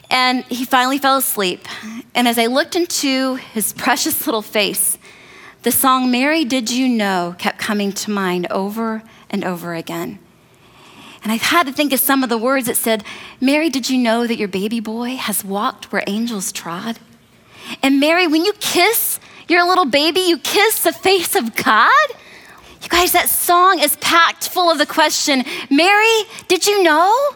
and 0.10 0.44
he 0.46 0.66
finally 0.66 0.98
fell 0.98 1.18
asleep. 1.18 1.68
And 2.14 2.28
as 2.28 2.38
I 2.38 2.48
looked 2.48 2.76
into 2.76 3.36
his 3.36 3.74
precious 3.74 4.26
little 4.26 4.42
face, 4.42 4.98
the 5.64 5.72
song 5.72 6.12
Mary 6.12 6.46
Did 6.46 6.70
You 6.70 6.88
Know 6.88 7.36
kept 7.38 7.58
coming 7.58 7.92
to 7.94 8.12
mind 8.12 8.48
over 8.52 9.04
and 9.30 9.44
over 9.44 9.74
again. 9.74 10.20
And 11.24 11.32
I 11.32 11.38
had 11.38 11.66
to 11.66 11.74
think 11.74 11.92
of 11.92 12.00
some 12.00 12.22
of 12.22 12.30
the 12.30 12.38
words 12.38 12.68
that 12.68 12.78
said, 12.78 13.04
Mary, 13.42 13.70
did 13.70 13.90
you 13.90 13.98
know 13.98 14.28
that 14.28 14.38
your 14.38 14.48
baby 14.48 14.80
boy 14.80 15.16
has 15.16 15.44
walked 15.44 15.92
where 15.92 16.04
angels 16.06 16.52
trod? 16.52 17.00
And 17.82 18.00
Mary, 18.00 18.28
when 18.28 18.46
you 18.46 18.54
kiss 18.60 19.20
your 19.48 19.68
little 19.68 19.86
baby, 19.86 20.20
you 20.20 20.38
kiss 20.38 20.84
the 20.84 20.94
face 20.94 21.36
of 21.36 21.56
God? 21.56 22.08
You 22.86 22.90
guys, 22.90 23.14
that 23.14 23.30
song 23.30 23.80
is 23.80 23.96
packed 23.96 24.48
full 24.48 24.70
of 24.70 24.78
the 24.78 24.86
question, 24.86 25.44
Mary, 25.72 26.22
did 26.48 26.68
you 26.68 26.84
know? 26.84 27.30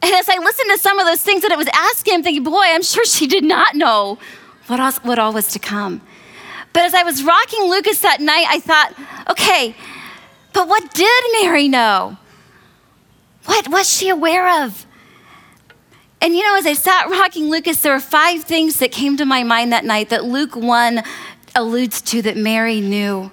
And 0.00 0.14
as 0.14 0.30
I 0.30 0.38
listened 0.38 0.70
to 0.70 0.78
some 0.78 0.98
of 0.98 1.04
those 1.04 1.20
things 1.20 1.42
that 1.42 1.52
it 1.52 1.58
was 1.58 1.68
asking, 1.74 2.14
I'm 2.14 2.22
thinking, 2.22 2.42
boy, 2.42 2.64
I'm 2.64 2.82
sure 2.82 3.04
she 3.04 3.26
did 3.26 3.44
not 3.44 3.74
know 3.74 4.18
what, 4.68 4.80
else, 4.80 4.96
what 5.04 5.18
all 5.18 5.34
was 5.34 5.48
to 5.48 5.58
come. 5.58 6.00
But 6.72 6.84
as 6.84 6.94
I 6.94 7.02
was 7.02 7.22
rocking 7.22 7.64
Lucas 7.64 8.00
that 8.00 8.22
night, 8.22 8.46
I 8.48 8.60
thought, 8.60 8.94
okay, 9.28 9.76
but 10.54 10.66
what 10.68 10.94
did 10.94 11.24
Mary 11.42 11.68
know? 11.68 12.16
What 13.44 13.68
was 13.68 13.90
she 13.90 14.08
aware 14.08 14.64
of? 14.64 14.86
And 16.22 16.34
you 16.34 16.44
know, 16.44 16.56
as 16.56 16.64
I 16.64 16.72
sat 16.72 17.10
rocking 17.10 17.50
Lucas, 17.50 17.82
there 17.82 17.92
were 17.92 18.00
five 18.00 18.44
things 18.44 18.78
that 18.78 18.90
came 18.90 19.18
to 19.18 19.26
my 19.26 19.42
mind 19.42 19.72
that 19.72 19.84
night 19.84 20.08
that 20.08 20.24
Luke 20.24 20.56
1 20.56 21.02
alludes 21.54 22.00
to 22.02 22.22
that 22.22 22.38
Mary 22.38 22.80
knew. 22.80 23.30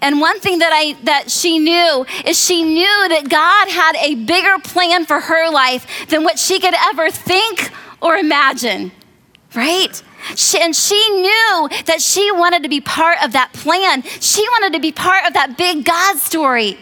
And 0.00 0.20
one 0.20 0.40
thing 0.40 0.58
that 0.58 0.72
I 0.72 0.96
that 1.04 1.30
she 1.30 1.58
knew 1.58 2.06
is 2.24 2.38
she 2.42 2.62
knew 2.62 3.08
that 3.08 3.28
God 3.28 3.68
had 3.68 3.96
a 3.96 4.14
bigger 4.14 4.58
plan 4.62 5.06
for 5.06 5.20
her 5.20 5.50
life 5.50 6.06
than 6.08 6.24
what 6.24 6.38
she 6.38 6.60
could 6.60 6.74
ever 6.90 7.10
think 7.10 7.70
or 8.00 8.16
imagine. 8.16 8.92
Right? 9.54 10.02
She, 10.34 10.60
and 10.60 10.74
she 10.74 10.98
knew 11.20 11.68
that 11.86 11.98
she 12.00 12.30
wanted 12.32 12.62
to 12.64 12.68
be 12.68 12.80
part 12.80 13.22
of 13.22 13.32
that 13.32 13.52
plan. 13.52 14.02
She 14.02 14.42
wanted 14.48 14.72
to 14.74 14.80
be 14.80 14.92
part 14.92 15.26
of 15.26 15.34
that 15.34 15.56
big 15.56 15.84
God 15.84 16.16
story. 16.18 16.78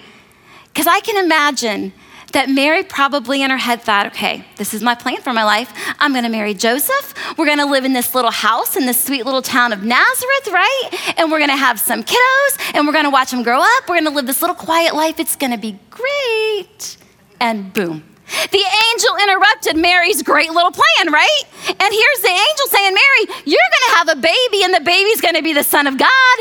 Because 0.73 0.87
I 0.87 1.00
can 1.00 1.23
imagine 1.23 1.92
that 2.34 2.50
Mary 2.50 2.82
probably 2.82 3.42
in 3.42 3.50
her 3.50 3.56
head 3.56 3.80
thought, 3.80 4.06
okay, 4.08 4.44
this 4.56 4.74
is 4.74 4.82
my 4.82 4.94
plan 4.94 5.20
for 5.22 5.32
my 5.32 5.44
life. 5.44 5.72
I'm 5.98 6.12
gonna 6.12 6.28
marry 6.28 6.54
Joseph. 6.54 7.14
We're 7.38 7.46
gonna 7.46 7.66
live 7.66 7.84
in 7.84 7.92
this 7.92 8.14
little 8.14 8.30
house 8.30 8.76
in 8.76 8.86
this 8.86 9.02
sweet 9.02 9.24
little 9.24 9.42
town 9.42 9.72
of 9.72 9.82
Nazareth, 9.82 10.48
right? 10.48 11.14
And 11.16 11.32
we're 11.32 11.38
gonna 11.38 11.56
have 11.56 11.80
some 11.80 12.02
kiddos 12.04 12.74
and 12.74 12.86
we're 12.86 12.92
gonna 12.92 13.10
watch 13.10 13.30
them 13.30 13.42
grow 13.42 13.60
up. 13.60 13.88
We're 13.88 13.96
gonna 13.96 14.14
live 14.14 14.26
this 14.26 14.42
little 14.42 14.56
quiet 14.56 14.94
life. 14.94 15.18
It's 15.18 15.36
gonna 15.36 15.58
be 15.58 15.78
great. 15.90 16.96
And 17.40 17.72
boom. 17.72 18.04
The 18.50 18.64
angel 18.92 19.16
interrupted 19.22 19.76
Mary's 19.76 20.22
great 20.22 20.50
little 20.50 20.72
plan, 20.72 21.12
right? 21.12 21.42
And 21.68 21.94
here's 21.94 22.20
the 22.20 22.30
angel 22.30 22.66
saying, 22.68 22.94
Mary, 22.94 23.42
you're 23.44 23.58
gonna 23.72 23.96
have 23.98 24.08
a 24.08 24.16
baby 24.16 24.64
and 24.64 24.74
the 24.74 24.80
baby's 24.80 25.20
gonna 25.20 25.42
be 25.42 25.52
the 25.52 25.64
Son 25.64 25.86
of 25.86 25.98
God. 25.98 26.36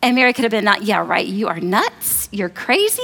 And 0.00 0.14
Mary 0.14 0.32
could 0.32 0.44
have 0.44 0.52
been 0.52 0.64
not, 0.64 0.82
yeah, 0.82 1.04
right, 1.04 1.26
you 1.26 1.48
are 1.48 1.58
nuts, 1.58 2.28
you're 2.30 2.48
crazy. 2.48 3.02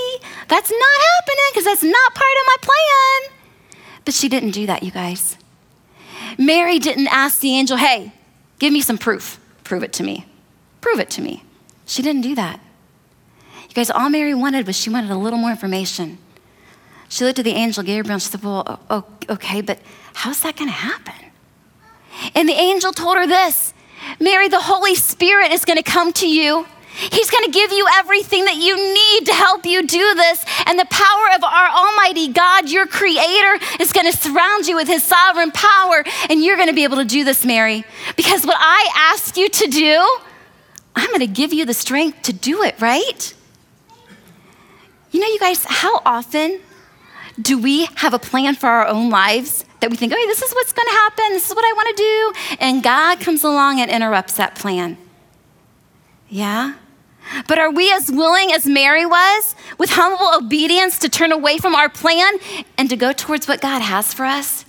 That's 0.48 0.70
not 0.70 1.00
happening 1.16 1.44
because 1.50 1.64
that's 1.64 1.82
not 1.82 2.14
part 2.14 2.36
of 2.40 2.46
my 2.46 2.56
plan. 2.60 3.36
But 4.04 4.14
she 4.14 4.28
didn't 4.28 4.50
do 4.50 4.66
that, 4.66 4.82
you 4.82 4.90
guys. 4.90 5.36
Mary 6.38 6.78
didn't 6.78 7.08
ask 7.08 7.40
the 7.40 7.50
angel, 7.50 7.76
hey, 7.76 8.12
give 8.58 8.72
me 8.72 8.80
some 8.80 8.98
proof. 8.98 9.40
Prove 9.64 9.82
it 9.82 9.92
to 9.94 10.02
me. 10.02 10.26
Prove 10.80 11.00
it 11.00 11.10
to 11.10 11.22
me. 11.22 11.42
She 11.86 12.02
didn't 12.02 12.22
do 12.22 12.34
that. 12.34 12.60
You 13.68 13.74
guys, 13.74 13.90
all 13.90 14.10
Mary 14.10 14.34
wanted 14.34 14.66
was 14.66 14.76
she 14.76 14.90
wanted 14.90 15.10
a 15.10 15.16
little 15.16 15.38
more 15.38 15.50
information. 15.50 16.18
She 17.08 17.24
looked 17.24 17.38
at 17.38 17.44
the 17.44 17.52
angel 17.52 17.82
Gabriel 17.82 18.14
and 18.14 18.22
she 18.22 18.28
said, 18.28 18.42
Well, 18.42 18.80
okay, 19.28 19.60
but 19.60 19.78
how's 20.14 20.40
that 20.40 20.56
going 20.56 20.68
to 20.68 20.74
happen? 20.74 21.14
And 22.34 22.48
the 22.48 22.54
angel 22.54 22.92
told 22.92 23.16
her 23.16 23.26
this 23.26 23.72
Mary, 24.20 24.48
the 24.48 24.60
Holy 24.60 24.94
Spirit 24.94 25.52
is 25.52 25.64
going 25.64 25.76
to 25.76 25.82
come 25.82 26.12
to 26.14 26.28
you 26.28 26.66
He's 26.94 27.30
going 27.30 27.44
to 27.44 27.50
give 27.50 27.72
you 27.72 27.86
everything 27.94 28.44
that 28.44 28.56
you 28.56 28.76
need 28.76 29.26
to 29.26 29.34
help 29.34 29.66
you 29.66 29.86
do 29.86 30.14
this. 30.14 30.44
And 30.66 30.78
the 30.78 30.86
power 30.86 31.34
of 31.34 31.42
our 31.42 31.68
Almighty 31.68 32.28
God, 32.28 32.70
your 32.70 32.86
Creator, 32.86 33.58
is 33.80 33.92
going 33.92 34.10
to 34.10 34.16
surround 34.16 34.66
you 34.66 34.76
with 34.76 34.86
His 34.86 35.02
sovereign 35.02 35.50
power. 35.50 36.04
And 36.30 36.42
you're 36.42 36.56
going 36.56 36.68
to 36.68 36.74
be 36.74 36.84
able 36.84 36.98
to 36.98 37.04
do 37.04 37.24
this, 37.24 37.44
Mary. 37.44 37.84
Because 38.16 38.46
what 38.46 38.56
I 38.58 39.12
ask 39.12 39.36
you 39.36 39.48
to 39.48 39.66
do, 39.66 40.18
I'm 40.94 41.08
going 41.08 41.20
to 41.20 41.26
give 41.26 41.52
you 41.52 41.64
the 41.64 41.74
strength 41.74 42.22
to 42.22 42.32
do 42.32 42.62
it, 42.62 42.80
right? 42.80 43.34
You 45.10 45.20
know, 45.20 45.26
you 45.26 45.38
guys, 45.40 45.64
how 45.64 46.00
often 46.06 46.60
do 47.40 47.58
we 47.58 47.86
have 47.96 48.14
a 48.14 48.18
plan 48.18 48.54
for 48.54 48.68
our 48.68 48.86
own 48.86 49.10
lives 49.10 49.64
that 49.80 49.90
we 49.90 49.96
think, 49.96 50.12
oh, 50.14 50.26
this 50.26 50.40
is 50.42 50.52
what's 50.52 50.72
going 50.72 50.86
to 50.86 50.92
happen, 50.92 51.24
this 51.30 51.50
is 51.50 51.56
what 51.56 51.64
I 51.64 51.72
want 51.74 51.96
to 51.96 52.02
do? 52.02 52.56
And 52.60 52.82
God 52.82 53.20
comes 53.20 53.42
along 53.42 53.80
and 53.80 53.90
interrupts 53.90 54.34
that 54.34 54.54
plan. 54.54 54.96
Yeah? 56.28 56.74
But 57.46 57.58
are 57.58 57.70
we 57.70 57.90
as 57.92 58.10
willing 58.10 58.52
as 58.52 58.66
Mary 58.66 59.06
was 59.06 59.54
with 59.78 59.90
humble 59.90 60.30
obedience 60.34 60.98
to 61.00 61.08
turn 61.08 61.32
away 61.32 61.58
from 61.58 61.74
our 61.74 61.88
plan 61.88 62.34
and 62.78 62.88
to 62.90 62.96
go 62.96 63.12
towards 63.12 63.48
what 63.48 63.60
God 63.60 63.80
has 63.80 64.14
for 64.14 64.24
us? 64.24 64.64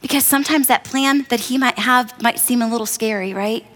Because 0.00 0.24
sometimes 0.24 0.66
that 0.66 0.84
plan 0.84 1.26
that 1.28 1.40
He 1.40 1.58
might 1.58 1.78
have 1.78 2.20
might 2.22 2.38
seem 2.38 2.62
a 2.62 2.68
little 2.68 2.86
scary, 2.86 3.32
right? 3.32 3.66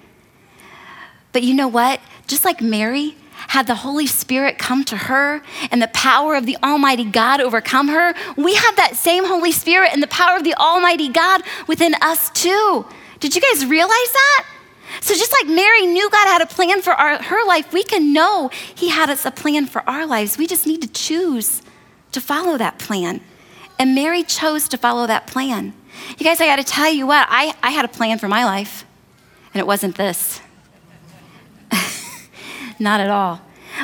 But 1.33 1.43
you 1.43 1.55
know 1.55 1.69
what? 1.69 2.00
Just 2.27 2.45
like 2.45 2.61
Mary 2.61 3.15
had 3.49 3.67
the 3.67 3.77
Holy 3.77 4.07
Spirit 4.07 4.59
come 4.59 4.85
to 4.85 4.97
her 4.97 5.43
and 5.71 5.81
the 5.81 5.88
power 5.88 6.35
of 6.35 6.45
the 6.45 6.57
Almighty 6.62 7.05
God 7.05 7.41
overcome 7.41 7.88
her, 7.88 8.12
we 8.37 8.55
have 8.55 8.77
that 8.77 8.97
same 8.97 9.25
Holy 9.25 9.53
Spirit 9.53 9.91
and 9.93 10.03
the 10.03 10.09
power 10.09 10.37
of 10.37 10.45
the 10.45 10.55
Almighty 10.55 11.09
God 11.09 11.43
within 11.67 11.95
us 12.03 12.31
too. 12.31 12.85
Did 13.21 13.35
you 13.35 13.41
guys 13.41 13.65
realize 13.65 13.91
that? 14.12 14.47
So, 15.00 15.14
just 15.14 15.33
like 15.40 15.55
Mary 15.55 15.87
knew 15.87 16.11
God 16.11 16.26
had 16.26 16.43
a 16.43 16.47
plan 16.47 16.83
for 16.83 16.93
our, 16.93 17.23
her 17.23 17.47
life, 17.47 17.73
we 17.73 17.83
can 17.85 18.12
know 18.12 18.50
He 18.75 18.88
had 18.88 19.11
us 19.11 19.25
a 19.25 19.31
plan 19.31 19.67
for 19.67 19.88
our 19.88 20.07
lives. 20.07 20.38
We 20.38 20.47
just 20.47 20.67
need 20.67 20.83
to 20.83 20.88
choose 20.88 21.62
to 22.12 22.21
follow 22.21 22.59
that 22.59 22.78
plan. 22.78 23.21
And 23.78 23.95
Mary 23.95 24.23
chose 24.23 24.69
to 24.69 24.76
follow 24.76 25.07
that 25.07 25.26
plan. 25.26 25.73
You 26.19 26.25
guys, 26.25 26.40
I 26.40 26.47
got 26.47 26.57
to 26.57 26.64
tell 26.64 26.93
you 26.93 27.07
what, 27.07 27.26
I, 27.31 27.55
I 27.62 27.71
had 27.71 27.85
a 27.85 27.88
plan 27.88 28.19
for 28.19 28.28
my 28.28 28.45
life, 28.45 28.85
and 29.52 29.61
it 29.61 29.67
wasn't 29.67 29.97
this. 29.97 30.40
Not 32.78 33.00
at 33.00 33.11
all. 33.11 33.40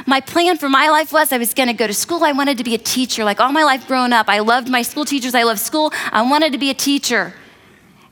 My 0.06 0.20
plan 0.20 0.58
for 0.58 0.68
my 0.68 0.88
life 0.88 1.12
was 1.12 1.32
I 1.32 1.38
was 1.38 1.54
going 1.54 1.68
to 1.68 1.74
go 1.74 1.86
to 1.86 1.94
school. 1.94 2.24
I 2.24 2.32
wanted 2.32 2.58
to 2.58 2.64
be 2.64 2.74
a 2.74 2.78
teacher. 2.78 3.24
Like 3.24 3.40
all 3.40 3.52
my 3.52 3.62
life 3.62 3.86
growing 3.86 4.12
up, 4.12 4.28
I 4.28 4.40
loved 4.40 4.68
my 4.68 4.82
school 4.82 5.04
teachers. 5.04 5.34
I 5.34 5.44
loved 5.44 5.60
school. 5.60 5.92
I 6.10 6.22
wanted 6.22 6.52
to 6.52 6.58
be 6.58 6.70
a 6.70 6.74
teacher. 6.74 7.34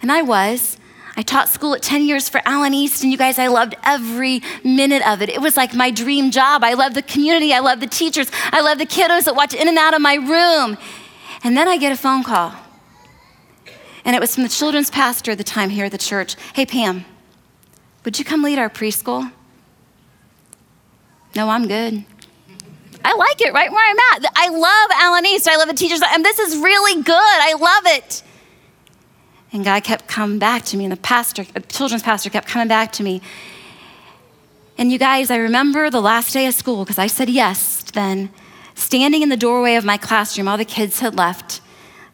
And 0.00 0.12
I 0.12 0.22
was. 0.22 0.76
I 1.16 1.22
taught 1.22 1.48
school 1.48 1.74
at 1.74 1.82
10 1.82 2.04
years 2.04 2.28
for 2.28 2.40
Allen 2.44 2.72
East, 2.72 3.02
and 3.02 3.12
you 3.12 3.18
guys, 3.18 3.38
I 3.38 3.48
loved 3.48 3.74
every 3.84 4.42
minute 4.64 5.06
of 5.06 5.20
it. 5.20 5.28
It 5.28 5.42
was 5.42 5.56
like 5.56 5.74
my 5.74 5.90
dream 5.90 6.30
job. 6.30 6.64
I 6.64 6.72
loved 6.72 6.94
the 6.94 7.02
community, 7.02 7.52
I 7.52 7.60
loved 7.60 7.82
the 7.82 7.86
teachers, 7.86 8.30
I 8.50 8.60
loved 8.62 8.80
the 8.80 8.86
kiddos 8.86 9.24
that 9.24 9.36
walked 9.36 9.54
in 9.54 9.68
and 9.68 9.76
out 9.76 9.94
of 9.94 10.00
my 10.00 10.14
room. 10.14 10.78
And 11.44 11.56
then 11.56 11.68
I 11.68 11.76
get 11.76 11.92
a 11.92 11.96
phone 11.96 12.22
call. 12.22 12.54
And 14.04 14.16
it 14.16 14.20
was 14.20 14.34
from 14.34 14.42
the 14.42 14.48
children's 14.48 14.90
pastor 14.90 15.32
at 15.32 15.38
the 15.38 15.44
time 15.44 15.70
here 15.70 15.84
at 15.84 15.92
the 15.92 15.98
church. 15.98 16.36
Hey, 16.54 16.66
Pam, 16.66 17.04
would 18.04 18.18
you 18.18 18.24
come 18.24 18.42
lead 18.42 18.58
our 18.58 18.70
preschool? 18.70 19.30
No, 21.36 21.48
I'm 21.48 21.68
good. 21.68 22.04
I 23.04 23.14
like 23.14 23.40
it 23.40 23.52
right 23.52 23.70
where 23.70 23.90
I'm 23.90 23.96
at. 24.12 24.32
I 24.36 24.48
love 24.48 24.90
Allen 24.94 25.26
East. 25.26 25.48
I 25.48 25.56
love 25.56 25.68
the 25.68 25.74
teachers. 25.74 26.00
And 26.12 26.24
this 26.24 26.38
is 26.38 26.56
really 26.56 27.02
good. 27.02 27.14
I 27.16 27.54
love 27.54 27.96
it. 27.96 28.22
And 29.52 29.64
God 29.64 29.84
kept 29.84 30.08
coming 30.08 30.38
back 30.38 30.64
to 30.66 30.76
me, 30.76 30.84
and 30.84 30.92
the 30.92 30.96
pastor, 30.96 31.44
the 31.44 31.60
children's 31.60 32.02
pastor 32.02 32.30
kept 32.30 32.48
coming 32.48 32.68
back 32.68 32.90
to 32.92 33.02
me. 33.02 33.20
And 34.78 34.90
you 34.90 34.98
guys, 34.98 35.30
I 35.30 35.36
remember 35.36 35.90
the 35.90 36.00
last 36.00 36.32
day 36.32 36.46
of 36.46 36.54
school 36.54 36.84
because 36.84 36.98
I 36.98 37.06
said 37.06 37.28
yes 37.28 37.82
then, 37.92 38.30
standing 38.74 39.22
in 39.22 39.28
the 39.28 39.36
doorway 39.36 39.74
of 39.74 39.84
my 39.84 39.98
classroom, 39.98 40.48
all 40.48 40.56
the 40.56 40.64
kids 40.64 41.00
had 41.00 41.14
left, 41.14 41.60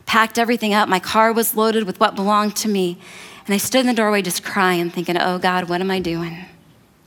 packed 0.06 0.38
everything 0.38 0.74
up. 0.74 0.88
My 0.88 0.98
car 0.98 1.32
was 1.32 1.54
loaded 1.54 1.84
with 1.84 2.00
what 2.00 2.16
belonged 2.16 2.56
to 2.56 2.68
me. 2.68 2.98
And 3.46 3.54
I 3.54 3.58
stood 3.58 3.80
in 3.82 3.86
the 3.86 3.94
doorway 3.94 4.20
just 4.20 4.42
crying, 4.42 4.90
thinking, 4.90 5.16
oh 5.16 5.38
God, 5.38 5.68
what 5.68 5.80
am 5.80 5.90
I 5.90 6.00
doing? 6.00 6.44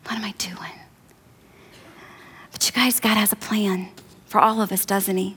What 0.05 0.15
am 0.15 0.23
I 0.23 0.31
doing? 0.37 0.55
But 2.51 2.65
you 2.65 2.71
guys, 2.71 2.99
God 2.99 3.17
has 3.17 3.31
a 3.31 3.35
plan 3.35 3.89
for 4.25 4.39
all 4.39 4.61
of 4.61 4.71
us, 4.71 4.85
doesn't 4.85 5.17
He? 5.17 5.35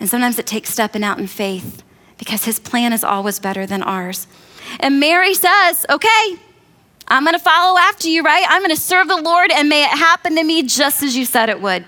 And 0.00 0.08
sometimes 0.08 0.38
it 0.38 0.46
takes 0.46 0.70
stepping 0.70 1.04
out 1.04 1.18
in 1.18 1.26
faith 1.26 1.82
because 2.18 2.44
his 2.44 2.58
plan 2.58 2.92
is 2.92 3.04
always 3.04 3.38
better 3.38 3.66
than 3.66 3.82
ours. 3.82 4.26
And 4.80 5.00
Mary 5.00 5.34
says, 5.34 5.86
Okay, 5.90 6.36
I'm 7.08 7.24
gonna 7.24 7.38
follow 7.38 7.78
after 7.78 8.08
you, 8.08 8.22
right? 8.22 8.44
I'm 8.48 8.62
gonna 8.62 8.76
serve 8.76 9.08
the 9.08 9.20
Lord, 9.20 9.50
and 9.50 9.68
may 9.68 9.84
it 9.84 9.90
happen 9.90 10.36
to 10.36 10.44
me 10.44 10.62
just 10.62 11.02
as 11.02 11.16
you 11.16 11.24
said 11.24 11.48
it 11.48 11.60
would. 11.60 11.84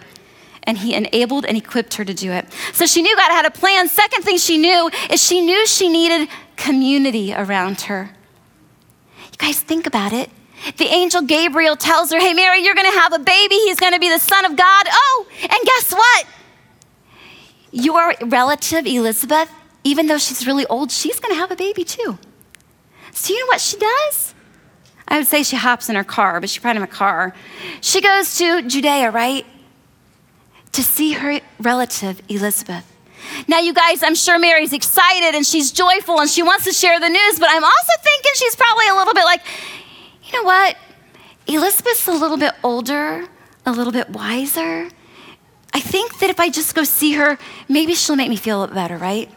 And 0.64 0.78
he 0.78 0.95
enabled 0.95 1.47
and 1.47 1.56
equipped 1.56 1.95
her 1.95 2.04
to 2.04 2.12
do 2.12 2.33
it. 2.33 2.47
So 2.73 2.87
she 2.87 3.00
knew 3.00 3.14
God 3.16 3.30
had 3.30 3.47
a 3.47 3.52
plan. 3.52 3.88
Second 3.88 4.23
thing 4.23 4.37
she 4.37 4.59
knew 4.59 4.90
is 5.11 5.23
she 5.23 5.40
knew 5.40 5.64
she 5.66 5.88
needed 5.88 6.28
community 6.56 7.33
around 7.33 7.83
her. 7.83 8.11
You 9.33 9.38
guys 9.38 9.61
think 9.61 9.87
about 9.87 10.12
it. 10.12 10.28
The 10.78 10.87
angel 10.87 11.23
Gabriel 11.23 11.76
tells 11.76 12.11
her, 12.11 12.18
Hey, 12.18 12.35
Mary, 12.35 12.64
you're 12.64 12.75
to 12.90 12.99
have 12.99 13.12
a 13.12 13.18
baby. 13.18 13.54
He's 13.54 13.78
to 13.92 14.00
be 14.00 14.09
the 14.09 14.18
Son 14.18 14.45
of 14.45 14.56
God. 14.56 14.87
Oh, 14.88 15.26
and 15.42 15.50
guess 15.64 15.92
what? 15.92 16.26
Your 17.71 18.14
relative, 18.23 18.87
Elizabeth, 18.87 19.50
even 19.87 20.09
though 20.09 20.19
she's 20.19 20.47
really 20.47 20.66
old, 20.66 20.90
she's 20.90 21.21
going 21.21 21.33
to 21.33 21.38
have 21.38 21.52
a 21.52 21.57
baby 21.57 21.85
too. 21.85 22.19
So, 23.12 23.33
you 23.33 23.38
know 23.40 23.47
what 23.47 23.61
she 23.61 23.76
does? 23.76 24.35
I 25.07 25.19
would 25.19 25.28
say 25.28 25.45
she 25.45 25.55
hops 25.55 25.88
in 25.88 25.95
her 25.95 26.02
car, 26.02 26.40
but 26.40 26.50
she's 26.50 26.61
probably 26.61 26.78
in 26.78 26.83
a 26.83 26.88
car. 26.88 27.33
She 27.81 28.00
goes 28.00 28.37
to 28.38 28.62
Judea, 28.62 29.12
right? 29.12 29.47
To 30.73 30.83
see 30.83 31.12
her 31.12 31.40
relative, 31.61 32.21
Elizabeth. 32.28 32.85
Now, 33.47 33.61
you 33.61 33.73
guys, 33.73 34.02
I'm 34.02 34.16
sure 34.16 34.40
Mary's 34.40 34.73
excited 34.73 35.37
and 35.37 35.47
she's 35.47 35.71
joyful 35.71 36.21
and 36.21 36.28
she 36.28 36.43
wants 36.43 36.64
to 36.64 36.73
share 36.73 36.99
the 36.99 37.09
news, 37.09 37.38
but 37.38 37.49
I'm 37.49 37.62
also 37.62 37.93
thinking 38.02 38.33
she's 38.35 38.57
probably 38.57 38.88
a 38.88 38.95
little 38.95 39.14
bit 39.14 39.25
like, 39.25 39.43
you 40.25 40.33
know 40.33 40.43
what? 40.43 40.76
Elizabeth's 41.47 42.09
a 42.09 42.12
little 42.12 42.37
bit 42.37 42.55
older, 42.64 43.25
a 43.64 43.71
little 43.71 43.93
bit 43.93 44.11
wiser. 44.11 44.88
I 45.73 45.81
think 45.81 46.19
that 46.19 46.28
if 46.28 46.40
I 46.40 46.49
just 46.50 46.75
go 46.75 46.83
see 46.83 47.12
her, 47.12 47.38
maybe 47.69 47.95
she'll 47.95 48.16
make 48.16 48.28
me 48.28 48.37
feel 48.37 48.66
better, 48.66 48.97
right? 48.97 49.31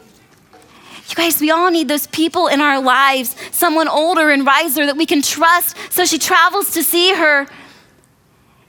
You 1.10 1.16
guys, 1.16 1.40
we 1.40 1.50
all 1.50 1.72
need 1.72 1.88
those 1.88 2.06
people 2.06 2.46
in 2.46 2.60
our 2.60 2.80
lives, 2.80 3.34
someone 3.50 3.88
older 3.88 4.30
and 4.30 4.46
wiser 4.46 4.86
that 4.86 4.96
we 4.96 5.06
can 5.06 5.22
trust. 5.22 5.76
So 5.90 6.04
she 6.04 6.20
travels 6.20 6.70
to 6.74 6.84
see 6.84 7.12
her. 7.12 7.48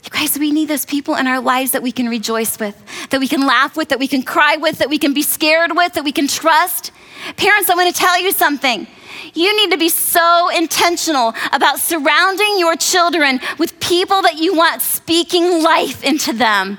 You 0.04 0.10
guys, 0.10 0.36
we 0.36 0.50
need 0.50 0.66
those 0.66 0.84
people 0.84 1.14
in 1.14 1.28
our 1.28 1.40
lives 1.40 1.70
that 1.70 1.84
we 1.84 1.92
can 1.92 2.08
rejoice 2.08 2.58
with, 2.58 2.76
that 3.10 3.20
we 3.20 3.28
can 3.28 3.46
laugh 3.46 3.76
with, 3.76 3.90
that 3.90 4.00
we 4.00 4.08
can 4.08 4.24
cry 4.24 4.56
with, 4.56 4.78
that 4.78 4.90
we 4.90 4.98
can 4.98 5.14
be 5.14 5.22
scared 5.22 5.76
with, 5.76 5.92
that 5.92 6.02
we 6.02 6.10
can 6.10 6.26
trust. 6.26 6.90
Parents, 7.36 7.70
I 7.70 7.76
want 7.76 7.94
to 7.94 8.00
tell 8.00 8.20
you 8.20 8.32
something. 8.32 8.88
You 9.34 9.56
need 9.56 9.70
to 9.70 9.78
be 9.78 9.88
so 9.88 10.48
intentional 10.48 11.34
about 11.52 11.78
surrounding 11.78 12.58
your 12.58 12.74
children 12.74 13.38
with 13.58 13.78
people 13.78 14.20
that 14.22 14.38
you 14.38 14.56
want 14.56 14.82
speaking 14.82 15.62
life 15.62 16.02
into 16.02 16.32
them, 16.32 16.78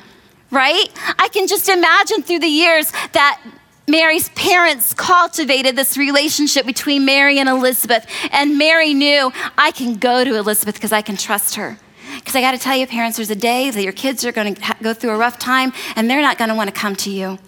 right? 0.51 0.89
I 1.17 1.29
can 1.29 1.47
just 1.47 1.69
imagine 1.69 2.21
through 2.21 2.39
the 2.39 2.47
years 2.47 2.91
that 3.13 3.41
Mary's 3.87 4.29
parents 4.29 4.93
cultivated 4.93 5.75
this 5.75 5.97
relationship 5.97 6.65
between 6.65 7.03
Mary 7.03 7.39
and 7.39 7.49
Elizabeth. 7.49 8.05
And 8.31 8.57
Mary 8.57 8.93
knew, 8.93 9.31
I 9.57 9.71
can 9.71 9.95
go 9.95 10.23
to 10.23 10.35
Elizabeth 10.35 10.75
because 10.75 10.93
I 10.93 11.01
can 11.01 11.17
trust 11.17 11.55
her. 11.55 11.77
Because 12.15 12.35
I 12.35 12.41
got 12.41 12.51
to 12.51 12.57
tell 12.57 12.77
you, 12.77 12.87
parents, 12.87 13.17
there's 13.17 13.29
a 13.29 13.35
day 13.35 13.69
that 13.69 13.83
your 13.83 13.91
kids 13.91 14.23
are 14.23 14.31
going 14.31 14.55
to 14.55 14.75
go 14.81 14.93
through 14.93 15.11
a 15.11 15.17
rough 15.17 15.37
time 15.37 15.73
and 15.95 16.09
they're 16.09 16.21
not 16.21 16.37
going 16.37 16.49
to 16.49 16.55
want 16.55 16.73
to 16.73 16.79
come 16.79 16.95
to 16.97 17.09
you. 17.09 17.39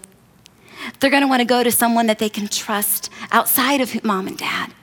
They're 0.99 1.09
going 1.09 1.23
to 1.23 1.27
want 1.27 1.39
to 1.39 1.45
go 1.45 1.63
to 1.63 1.71
someone 1.71 2.07
that 2.07 2.19
they 2.19 2.29
can 2.29 2.47
trust 2.47 3.09
outside 3.31 3.81
of 3.81 4.03
mom 4.03 4.27
and 4.27 4.37
dad, 4.37 4.73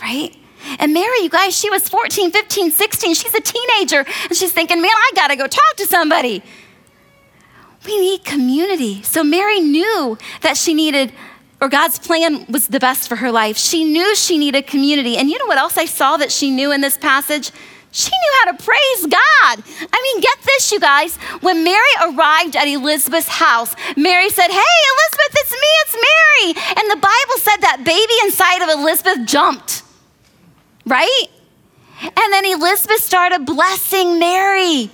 right? 0.00 0.36
And 0.78 0.92
Mary, 0.92 1.20
you 1.22 1.30
guys, 1.30 1.56
she 1.56 1.70
was 1.70 1.88
14, 1.88 2.30
15, 2.30 2.70
16. 2.70 3.14
She's 3.14 3.34
a 3.34 3.40
teenager 3.40 4.04
and 4.24 4.36
she's 4.36 4.52
thinking, 4.52 4.82
man, 4.82 4.90
I 4.90 5.10
got 5.14 5.28
to 5.28 5.36
go 5.36 5.46
talk 5.46 5.76
to 5.76 5.86
somebody. 5.86 6.42
We 7.88 7.98
need 7.98 8.22
community. 8.22 9.02
So 9.02 9.24
Mary 9.24 9.60
knew 9.60 10.18
that 10.42 10.58
she 10.58 10.74
needed, 10.74 11.10
or 11.58 11.70
God's 11.70 11.98
plan 11.98 12.44
was 12.50 12.68
the 12.68 12.78
best 12.78 13.08
for 13.08 13.16
her 13.16 13.32
life. 13.32 13.56
She 13.56 13.82
knew 13.82 14.14
she 14.14 14.36
needed 14.36 14.66
community. 14.66 15.16
And 15.16 15.30
you 15.30 15.38
know 15.38 15.46
what 15.46 15.56
else 15.56 15.78
I 15.78 15.86
saw 15.86 16.18
that 16.18 16.30
she 16.30 16.50
knew 16.50 16.70
in 16.70 16.82
this 16.82 16.98
passage? 16.98 17.50
She 17.90 18.10
knew 18.10 18.32
how 18.40 18.52
to 18.52 18.62
praise 18.62 19.06
God. 19.06 19.64
I 19.90 20.02
mean, 20.02 20.20
get 20.20 20.36
this, 20.44 20.70
you 20.70 20.78
guys. 20.78 21.16
When 21.40 21.64
Mary 21.64 21.94
arrived 22.02 22.56
at 22.56 22.68
Elizabeth's 22.68 23.28
house, 23.28 23.74
Mary 23.96 24.28
said, 24.28 24.48
Hey, 24.48 24.76
Elizabeth, 24.92 25.32
it's 25.32 25.52
me, 25.52 25.68
it's 25.80 25.94
Mary. 25.94 26.76
And 26.76 26.90
the 26.90 27.00
Bible 27.00 27.38
said 27.38 27.56
that 27.62 27.82
baby 27.86 28.12
inside 28.24 28.60
of 28.64 28.78
Elizabeth 28.80 29.26
jumped, 29.26 29.82
right? 30.84 31.24
And 32.02 32.32
then 32.34 32.44
Elizabeth 32.44 33.00
started 33.00 33.46
blessing 33.46 34.18
Mary. 34.18 34.90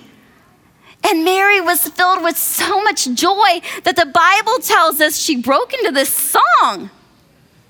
And 1.07 1.23
Mary 1.23 1.61
was 1.61 1.87
filled 1.87 2.23
with 2.23 2.35
so 2.35 2.81
much 2.81 3.05
joy 3.13 3.61
that 3.83 3.95
the 3.95 4.07
Bible 4.07 4.57
tells 4.61 4.99
us 4.99 5.17
she 5.17 5.35
broke 5.35 5.73
into 5.73 5.91
this 5.91 6.09
song. 6.09 6.89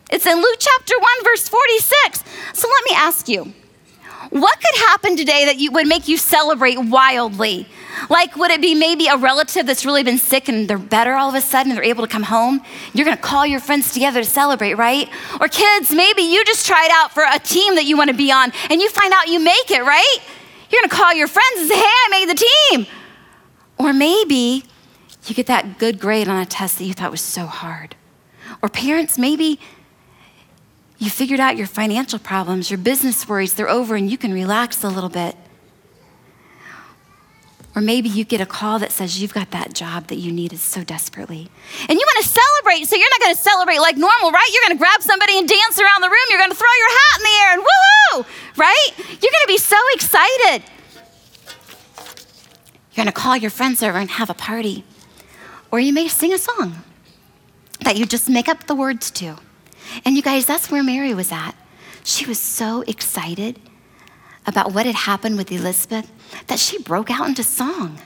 It's 0.09 0.25
in 0.25 0.38
Luke 0.38 0.57
chapter 0.57 0.93
1, 0.97 1.09
verse 1.23 1.49
46. 1.49 2.23
So 2.53 2.69
let 2.69 2.83
me 2.89 2.95
ask 2.95 3.27
you 3.27 3.53
what 4.29 4.59
could 4.59 4.79
happen 4.88 5.17
today 5.17 5.45
that 5.45 5.57
you, 5.57 5.71
would 5.71 5.88
make 5.88 6.07
you 6.07 6.17
celebrate 6.17 6.77
wildly? 6.79 7.67
Like, 8.09 8.36
would 8.36 8.51
it 8.51 8.62
be 8.62 8.73
maybe 8.73 9.07
a 9.07 9.17
relative 9.17 9.65
that's 9.65 9.86
really 9.86 10.03
been 10.03 10.17
sick 10.17 10.47
and 10.47 10.67
they're 10.67 10.77
better 10.77 11.13
all 11.13 11.29
of 11.29 11.36
a 11.36 11.41
sudden 11.41 11.71
and 11.71 11.77
they're 11.77 11.86
able 11.86 12.05
to 12.05 12.12
come 12.12 12.23
home? 12.23 12.62
You're 12.93 13.05
gonna 13.05 13.17
call 13.17 13.45
your 13.45 13.59
friends 13.59 13.93
together 13.93 14.23
to 14.23 14.29
celebrate, 14.29 14.75
right? 14.75 15.09
Or 15.39 15.47
kids, 15.47 15.91
maybe 15.91 16.23
you 16.23 16.43
just 16.45 16.65
tried 16.65 16.89
out 16.91 17.12
for 17.13 17.23
a 17.23 17.39
team 17.39 17.75
that 17.75 17.86
you 17.86 17.97
wanna 17.97 18.13
be 18.13 18.31
on 18.31 18.51
and 18.69 18.81
you 18.81 18.89
find 18.89 19.13
out 19.13 19.27
you 19.27 19.39
make 19.39 19.69
it, 19.69 19.83
right? 19.83 20.17
You're 20.69 20.81
gonna 20.81 20.89
call 20.89 21.13
your 21.13 21.27
friends 21.27 21.59
and 21.59 21.69
say, 21.69 21.75
hey, 21.75 21.83
I 21.83 22.07
made 22.12 22.29
the 22.29 22.45
team. 22.71 22.88
Or 23.77 23.93
maybe 23.93 24.63
you 25.25 25.35
get 25.35 25.47
that 25.47 25.77
good 25.79 25.99
grade 25.99 26.27
on 26.27 26.39
a 26.39 26.45
test 26.45 26.77
that 26.77 26.85
you 26.85 26.93
thought 26.93 27.11
was 27.11 27.21
so 27.21 27.45
hard. 27.45 27.95
Or 28.61 28.69
parents, 28.69 29.17
maybe 29.17 29.59
you 30.97 31.09
figured 31.09 31.39
out 31.39 31.57
your 31.57 31.67
financial 31.67 32.19
problems, 32.19 32.71
your 32.71 32.77
business 32.77 33.27
worries, 33.27 33.53
they're 33.53 33.69
over, 33.69 33.95
and 33.95 34.09
you 34.09 34.17
can 34.17 34.31
relax 34.31 34.83
a 34.83 34.88
little 34.88 35.09
bit. 35.09 35.35
Or 37.75 37.81
maybe 37.81 38.07
you 38.07 38.23
get 38.23 38.39
a 38.39 38.45
call 38.45 38.79
that 38.79 38.93
says 38.93 39.21
you've 39.21 39.33
got 39.33 39.51
that 39.51 39.73
job 39.73 40.07
that 40.07 40.15
you 40.15 40.31
needed 40.31 40.59
so 40.59 40.81
desperately. 40.81 41.49
And 41.89 41.99
you 41.99 42.05
want 42.07 42.23
to 42.23 42.29
celebrate, 42.31 42.88
so 42.88 42.95
you're 42.95 43.09
not 43.09 43.19
going 43.19 43.35
to 43.35 43.41
celebrate 43.41 43.79
like 43.79 43.97
normal, 43.97 44.31
right? 44.31 44.49
You're 44.53 44.63
going 44.63 44.77
to 44.77 44.81
grab 44.81 45.01
somebody 45.01 45.38
and 45.38 45.45
dance 45.45 45.77
around 45.77 46.01
the 46.01 46.07
room. 46.07 46.25
You're 46.29 46.39
going 46.39 46.51
to 46.51 46.55
throw 46.55 46.71
your 46.79 46.89
hat 46.89 47.19
in 47.19 47.23
the 47.23 47.35
air 47.43 47.53
and 47.53 47.61
woohoo, 47.67 48.25
right? 48.55 48.89
You're 48.97 49.33
going 49.35 49.43
to 49.43 49.47
be 49.47 49.57
so 49.57 49.75
excited. 49.93 50.63
You're 52.95 53.03
going 53.03 53.13
to 53.13 53.19
call 53.19 53.36
your 53.36 53.51
friends 53.51 53.84
over 53.84 53.97
and 53.97 54.10
have 54.10 54.29
a 54.29 54.34
party. 54.34 54.86
Or 55.69 55.79
you 55.79 55.91
may 55.91 56.08
sing 56.08 56.31
a 56.31 56.38
song 56.38 56.84
that 57.81 57.97
you 57.97 58.05
just 58.05 58.29
make 58.29 58.47
up 58.47 58.67
the 58.67 58.75
words 58.75 59.12
to. 59.12 59.36
And 60.05 60.15
you 60.15 60.21
guys, 60.21 60.45
that's 60.45 60.71
where 60.71 60.81
Mary 60.81 61.13
was 61.13 61.31
at. 61.31 61.53
She 62.05 62.25
was 62.25 62.39
so 62.39 62.81
excited 62.88 63.60
about 64.47 64.73
what 64.73 64.86
had 64.86 64.95
happened 64.95 65.38
with 65.38 65.51
Elizabeth 65.51 66.10
that 66.47 66.60
she 66.60 66.77
broke 66.77 67.12
out 67.12 67.27
into 67.27 67.43
song, 67.43 67.99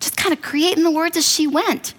just 0.00 0.16
kind 0.16 0.32
of 0.32 0.42
creating 0.42 0.82
the 0.82 0.90
words 0.90 1.16
as 1.16 1.30
she 1.30 1.46
went. 1.46 1.94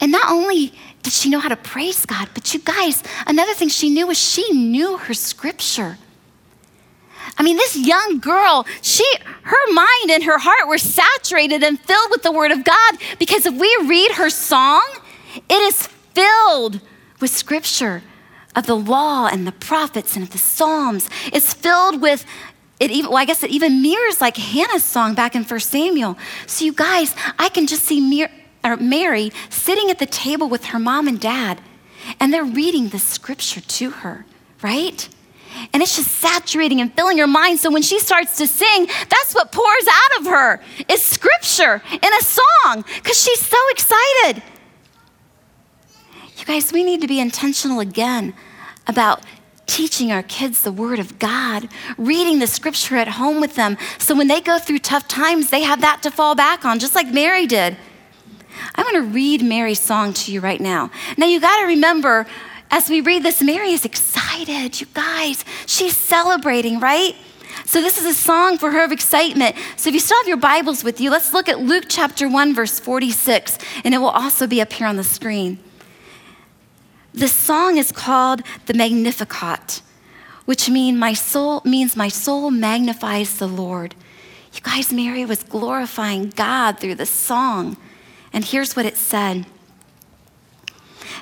And 0.00 0.12
not 0.12 0.30
only 0.30 0.72
did 1.02 1.12
she 1.12 1.28
know 1.28 1.40
how 1.40 1.48
to 1.48 1.56
praise 1.56 2.06
God, 2.06 2.28
but 2.34 2.54
you 2.54 2.60
guys, 2.60 3.02
another 3.26 3.54
thing 3.54 3.68
she 3.68 3.90
knew 3.90 4.06
was 4.06 4.18
she 4.18 4.52
knew 4.52 4.96
her 4.96 5.14
scripture. 5.14 5.98
I 7.38 7.42
mean, 7.42 7.56
this 7.56 7.76
young 7.76 8.18
girl, 8.18 8.66
she, 8.82 9.04
her 9.42 9.72
mind 9.72 10.10
and 10.10 10.24
her 10.24 10.38
heart 10.38 10.68
were 10.68 10.78
saturated 10.78 11.62
and 11.62 11.80
filled 11.80 12.10
with 12.10 12.22
the 12.22 12.32
Word 12.32 12.50
of 12.50 12.64
God 12.64 12.94
because 13.18 13.46
if 13.46 13.54
we 13.54 13.76
read 13.86 14.12
her 14.12 14.30
song, 14.30 14.84
it 15.48 15.62
is 15.62 15.86
filled 15.86 16.80
with 17.20 17.30
scripture 17.30 18.02
of 18.56 18.66
the 18.66 18.76
law 18.76 19.28
and 19.28 19.46
the 19.46 19.52
prophets 19.52 20.16
and 20.16 20.24
of 20.24 20.30
the 20.30 20.38
Psalms. 20.38 21.08
It's 21.32 21.54
filled 21.54 22.02
with 22.02 22.26
it 22.80 22.90
even, 22.90 23.10
well, 23.10 23.18
I 23.18 23.26
guess 23.26 23.42
it 23.42 23.50
even 23.50 23.82
mirrors 23.82 24.20
like 24.20 24.36
Hannah's 24.38 24.84
song 24.84 25.14
back 25.14 25.34
in 25.34 25.44
1 25.44 25.60
Samuel. 25.60 26.16
So, 26.46 26.64
you 26.64 26.72
guys, 26.72 27.14
I 27.38 27.50
can 27.50 27.66
just 27.66 27.84
see 27.84 28.00
Mary 28.64 29.32
sitting 29.50 29.90
at 29.90 29.98
the 29.98 30.06
table 30.06 30.48
with 30.48 30.64
her 30.66 30.78
mom 30.78 31.06
and 31.06 31.20
dad, 31.20 31.60
and 32.18 32.32
they're 32.32 32.42
reading 32.42 32.88
the 32.88 32.98
scripture 32.98 33.60
to 33.60 33.90
her, 33.90 34.24
right? 34.62 35.08
And 35.72 35.82
it's 35.82 35.96
just 35.96 36.10
saturating 36.10 36.80
and 36.80 36.92
filling 36.94 37.18
her 37.18 37.26
mind. 37.26 37.58
So 37.58 37.70
when 37.70 37.82
she 37.82 37.98
starts 37.98 38.36
to 38.38 38.46
sing, 38.46 38.86
that's 38.86 39.34
what 39.34 39.52
pours 39.52 39.86
out 39.88 40.20
of 40.20 40.26
her 40.26 40.62
is 40.88 41.02
scripture 41.02 41.82
in 41.90 42.14
a 42.14 42.22
song 42.22 42.84
because 42.96 43.20
she's 43.20 43.40
so 43.40 43.58
excited. 43.70 44.42
You 46.36 46.44
guys, 46.46 46.72
we 46.72 46.84
need 46.84 47.00
to 47.02 47.06
be 47.06 47.20
intentional 47.20 47.80
again 47.80 48.34
about 48.86 49.22
teaching 49.66 50.10
our 50.10 50.22
kids 50.22 50.62
the 50.62 50.72
Word 50.72 50.98
of 50.98 51.18
God, 51.18 51.68
reading 51.96 52.40
the 52.40 52.46
scripture 52.46 52.96
at 52.96 53.06
home 53.06 53.40
with 53.40 53.54
them. 53.54 53.76
So 53.98 54.16
when 54.16 54.26
they 54.26 54.40
go 54.40 54.58
through 54.58 54.80
tough 54.80 55.06
times, 55.06 55.50
they 55.50 55.62
have 55.62 55.80
that 55.82 56.02
to 56.02 56.10
fall 56.10 56.34
back 56.34 56.64
on, 56.64 56.80
just 56.80 56.94
like 56.94 57.06
Mary 57.12 57.46
did. 57.46 57.76
I'm 58.74 58.84
going 58.84 59.04
to 59.04 59.14
read 59.14 59.44
Mary's 59.44 59.80
song 59.80 60.12
to 60.14 60.32
you 60.32 60.40
right 60.40 60.60
now. 60.60 60.90
Now, 61.16 61.26
you 61.26 61.40
got 61.40 61.60
to 61.60 61.66
remember, 61.66 62.26
as 62.70 62.90
we 62.90 63.00
read 63.00 63.22
this, 63.22 63.42
Mary 63.42 63.70
is 63.70 63.84
excited. 63.84 64.09
You 64.48 64.86
guys, 64.94 65.44
she's 65.66 65.94
celebrating, 65.94 66.80
right? 66.80 67.14
So, 67.66 67.82
this 67.82 67.98
is 67.98 68.06
a 68.06 68.14
song 68.14 68.56
for 68.56 68.70
her 68.70 68.84
of 68.84 68.90
excitement. 68.90 69.54
So, 69.76 69.88
if 69.88 69.94
you 69.94 70.00
still 70.00 70.16
have 70.18 70.28
your 70.28 70.38
Bibles 70.38 70.82
with 70.82 70.98
you, 70.98 71.10
let's 71.10 71.34
look 71.34 71.48
at 71.48 71.60
Luke 71.60 71.84
chapter 71.88 72.26
1, 72.26 72.54
verse 72.54 72.80
46, 72.80 73.58
and 73.84 73.92
it 73.92 73.98
will 73.98 74.08
also 74.08 74.46
be 74.46 74.62
up 74.62 74.72
here 74.72 74.86
on 74.86 74.96
the 74.96 75.04
screen. 75.04 75.58
The 77.12 77.28
song 77.28 77.76
is 77.76 77.92
called 77.92 78.40
the 78.64 78.72
Magnificat, 78.72 79.82
which 80.46 80.70
mean 80.70 80.98
my 80.98 81.12
soul, 81.12 81.60
means 81.66 81.94
my 81.94 82.08
soul 82.08 82.50
magnifies 82.50 83.36
the 83.36 83.48
Lord. 83.48 83.94
You 84.54 84.60
guys, 84.62 84.90
Mary 84.90 85.26
was 85.26 85.42
glorifying 85.42 86.30
God 86.30 86.78
through 86.78 86.94
the 86.94 87.06
song. 87.06 87.76
And 88.32 88.44
here's 88.44 88.74
what 88.74 88.86
it 88.86 88.96
said 88.96 89.44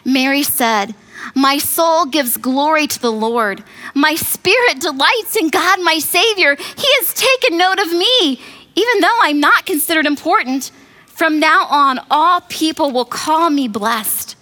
Mary 0.04 0.44
said, 0.44 0.94
My 1.34 1.58
soul 1.58 2.06
gives 2.06 2.36
glory 2.36 2.86
to 2.86 3.00
the 3.00 3.12
Lord. 3.12 3.62
My 3.94 4.14
spirit 4.14 4.80
delights 4.80 5.36
in 5.36 5.48
God, 5.48 5.80
my 5.82 5.98
Savior. 5.98 6.56
He 6.56 6.86
has 6.98 7.14
taken 7.14 7.58
note 7.58 7.78
of 7.78 7.92
me, 7.92 8.40
even 8.74 9.00
though 9.00 9.18
I'm 9.20 9.40
not 9.40 9.66
considered 9.66 10.06
important. 10.06 10.70
From 11.06 11.40
now 11.40 11.66
on, 11.66 12.00
all 12.10 12.42
people 12.42 12.92
will 12.92 13.04
call 13.04 13.50
me 13.50 13.68
blessed. 13.68 14.36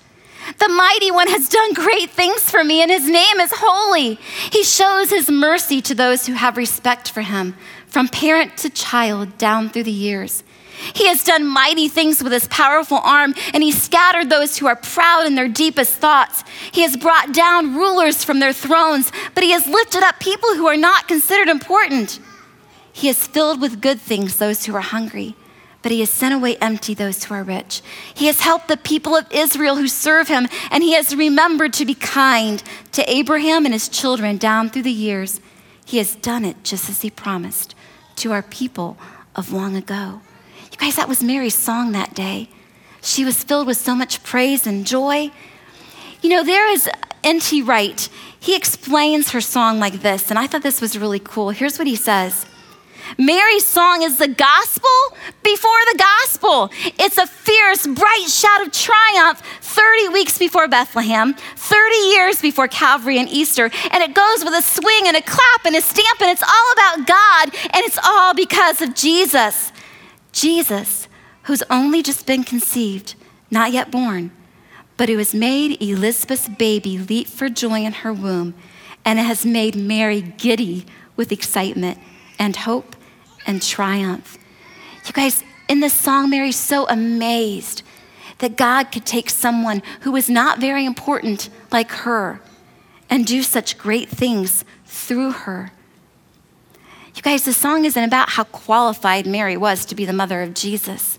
The 0.58 0.68
mighty 0.68 1.10
one 1.10 1.28
has 1.28 1.48
done 1.48 1.72
great 1.72 2.10
things 2.10 2.48
for 2.48 2.62
me, 2.62 2.82
and 2.82 2.90
his 2.90 3.08
name 3.08 3.40
is 3.40 3.50
holy. 3.54 4.14
He 4.52 4.62
shows 4.62 5.10
his 5.10 5.28
mercy 5.28 5.80
to 5.82 5.94
those 5.94 6.26
who 6.26 6.34
have 6.34 6.56
respect 6.56 7.10
for 7.10 7.22
him, 7.22 7.56
from 7.88 8.08
parent 8.08 8.56
to 8.58 8.70
child 8.70 9.38
down 9.38 9.70
through 9.70 9.84
the 9.84 9.90
years. 9.90 10.44
He 10.94 11.06
has 11.08 11.24
done 11.24 11.46
mighty 11.46 11.88
things 11.88 12.22
with 12.22 12.32
his 12.32 12.48
powerful 12.48 12.98
arm, 12.98 13.34
and 13.52 13.62
he 13.62 13.72
scattered 13.72 14.30
those 14.30 14.58
who 14.58 14.66
are 14.66 14.76
proud 14.76 15.26
in 15.26 15.34
their 15.34 15.48
deepest 15.48 15.94
thoughts. 15.94 16.44
He 16.72 16.82
has 16.82 16.96
brought 16.96 17.32
down 17.32 17.74
rulers 17.74 18.24
from 18.24 18.38
their 18.38 18.52
thrones, 18.52 19.10
but 19.34 19.44
he 19.44 19.50
has 19.50 19.66
lifted 19.66 20.02
up 20.02 20.20
people 20.20 20.54
who 20.54 20.66
are 20.66 20.76
not 20.76 21.08
considered 21.08 21.48
important. 21.48 22.20
He 22.92 23.08
has 23.08 23.26
filled 23.26 23.60
with 23.60 23.80
good 23.80 24.00
things 24.00 24.36
those 24.36 24.64
who 24.64 24.74
are 24.74 24.80
hungry, 24.80 25.34
but 25.82 25.92
he 25.92 26.00
has 26.00 26.10
sent 26.10 26.34
away 26.34 26.56
empty 26.56 26.94
those 26.94 27.24
who 27.24 27.34
are 27.34 27.42
rich. 27.42 27.82
He 28.14 28.26
has 28.26 28.40
helped 28.40 28.68
the 28.68 28.76
people 28.76 29.14
of 29.16 29.26
Israel 29.30 29.76
who 29.76 29.88
serve 29.88 30.28
him, 30.28 30.48
and 30.70 30.82
he 30.82 30.94
has 30.94 31.14
remembered 31.14 31.72
to 31.74 31.84
be 31.84 31.94
kind 31.94 32.62
to 32.92 33.08
Abraham 33.10 33.64
and 33.64 33.74
his 33.74 33.88
children 33.88 34.36
down 34.36 34.70
through 34.70 34.82
the 34.82 34.92
years. 34.92 35.40
He 35.84 35.98
has 35.98 36.16
done 36.16 36.44
it 36.44 36.64
just 36.64 36.90
as 36.90 37.02
he 37.02 37.10
promised 37.10 37.74
to 38.16 38.32
our 38.32 38.42
people 38.42 38.96
of 39.36 39.52
long 39.52 39.76
ago. 39.76 40.20
You 40.70 40.78
guys, 40.78 40.96
that 40.96 41.08
was 41.08 41.22
Mary's 41.22 41.54
song 41.54 41.92
that 41.92 42.14
day. 42.14 42.48
She 43.02 43.24
was 43.24 43.42
filled 43.44 43.66
with 43.66 43.76
so 43.76 43.94
much 43.94 44.22
praise 44.22 44.66
and 44.66 44.86
joy. 44.86 45.30
You 46.22 46.30
know, 46.30 46.42
there 46.42 46.68
is 46.70 46.88
N.T. 47.22 47.62
Wright. 47.62 48.08
He 48.38 48.56
explains 48.56 49.30
her 49.30 49.40
song 49.40 49.78
like 49.78 50.02
this, 50.02 50.30
and 50.30 50.38
I 50.38 50.46
thought 50.46 50.62
this 50.62 50.80
was 50.80 50.98
really 50.98 51.20
cool. 51.20 51.50
Here's 51.50 51.78
what 51.78 51.86
he 51.86 51.96
says 51.96 52.46
Mary's 53.18 53.64
song 53.64 54.02
is 54.02 54.18
the 54.18 54.28
gospel 54.28 54.90
before 55.42 55.78
the 55.92 55.98
gospel. 55.98 56.70
It's 56.98 57.18
a 57.18 57.26
fierce, 57.26 57.86
bright 57.86 58.26
shout 58.28 58.66
of 58.66 58.72
triumph 58.72 59.40
30 59.60 60.08
weeks 60.08 60.38
before 60.38 60.68
Bethlehem, 60.68 61.34
30 61.34 61.96
years 61.96 62.42
before 62.42 62.68
Calvary 62.68 63.18
and 63.18 63.28
Easter. 63.28 63.70
And 63.92 64.02
it 64.02 64.14
goes 64.14 64.44
with 64.44 64.54
a 64.54 64.62
swing 64.62 65.06
and 65.06 65.16
a 65.16 65.22
clap 65.22 65.64
and 65.64 65.76
a 65.76 65.80
stamp, 65.80 66.20
and 66.20 66.30
it's 66.30 66.42
all 66.42 66.72
about 66.72 67.06
God, 67.06 67.54
and 67.72 67.84
it's 67.84 67.98
all 68.04 68.34
because 68.34 68.82
of 68.82 68.94
Jesus. 68.94 69.72
Jesus, 70.36 71.08
who's 71.44 71.62
only 71.70 72.02
just 72.02 72.26
been 72.26 72.44
conceived, 72.44 73.14
not 73.50 73.72
yet 73.72 73.90
born, 73.90 74.30
but 74.98 75.08
who 75.08 75.16
has 75.16 75.32
made 75.32 75.80
Elizabeth's 75.80 76.46
baby 76.46 76.98
leap 76.98 77.26
for 77.26 77.48
joy 77.48 77.80
in 77.80 77.92
her 77.94 78.12
womb, 78.12 78.52
and 79.02 79.18
has 79.18 79.46
made 79.46 79.74
Mary 79.74 80.20
giddy 80.20 80.84
with 81.16 81.32
excitement 81.32 81.96
and 82.38 82.54
hope 82.54 82.94
and 83.46 83.62
triumph. 83.62 84.36
You 85.06 85.14
guys, 85.14 85.42
in 85.70 85.80
this 85.80 85.94
song, 85.94 86.28
Mary's 86.28 86.56
so 86.56 86.86
amazed 86.86 87.82
that 88.36 88.58
God 88.58 88.92
could 88.92 89.06
take 89.06 89.30
someone 89.30 89.80
who 90.00 90.12
was 90.12 90.28
not 90.28 90.60
very 90.60 90.84
important 90.84 91.48
like 91.72 91.90
her 91.90 92.42
and 93.08 93.26
do 93.26 93.42
such 93.42 93.78
great 93.78 94.10
things 94.10 94.66
through 94.84 95.32
her. 95.32 95.72
You 97.16 97.22
guys, 97.22 97.44
the 97.44 97.54
song 97.54 97.86
isn't 97.86 98.04
about 98.04 98.30
how 98.30 98.44
qualified 98.44 99.26
Mary 99.26 99.56
was 99.56 99.86
to 99.86 99.94
be 99.94 100.04
the 100.04 100.12
mother 100.12 100.42
of 100.42 100.52
Jesus. 100.52 101.18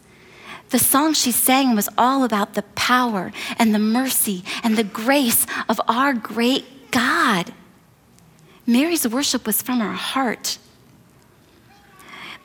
The 0.69 0.77
song 0.77 1.13
she 1.13 1.31
sang 1.31 1.75
was 1.75 1.89
all 1.97 2.23
about 2.23 2.53
the 2.53 2.61
power 2.75 3.31
and 3.57 3.73
the 3.73 3.79
mercy 3.79 4.43
and 4.63 4.77
the 4.77 4.83
grace 4.83 5.47
of 5.67 5.81
our 5.87 6.13
great 6.13 6.91
God. 6.91 7.51
Mary's 8.67 9.07
worship 9.07 9.47
was 9.47 9.61
from 9.61 9.79
her 9.79 9.93
heart. 9.93 10.59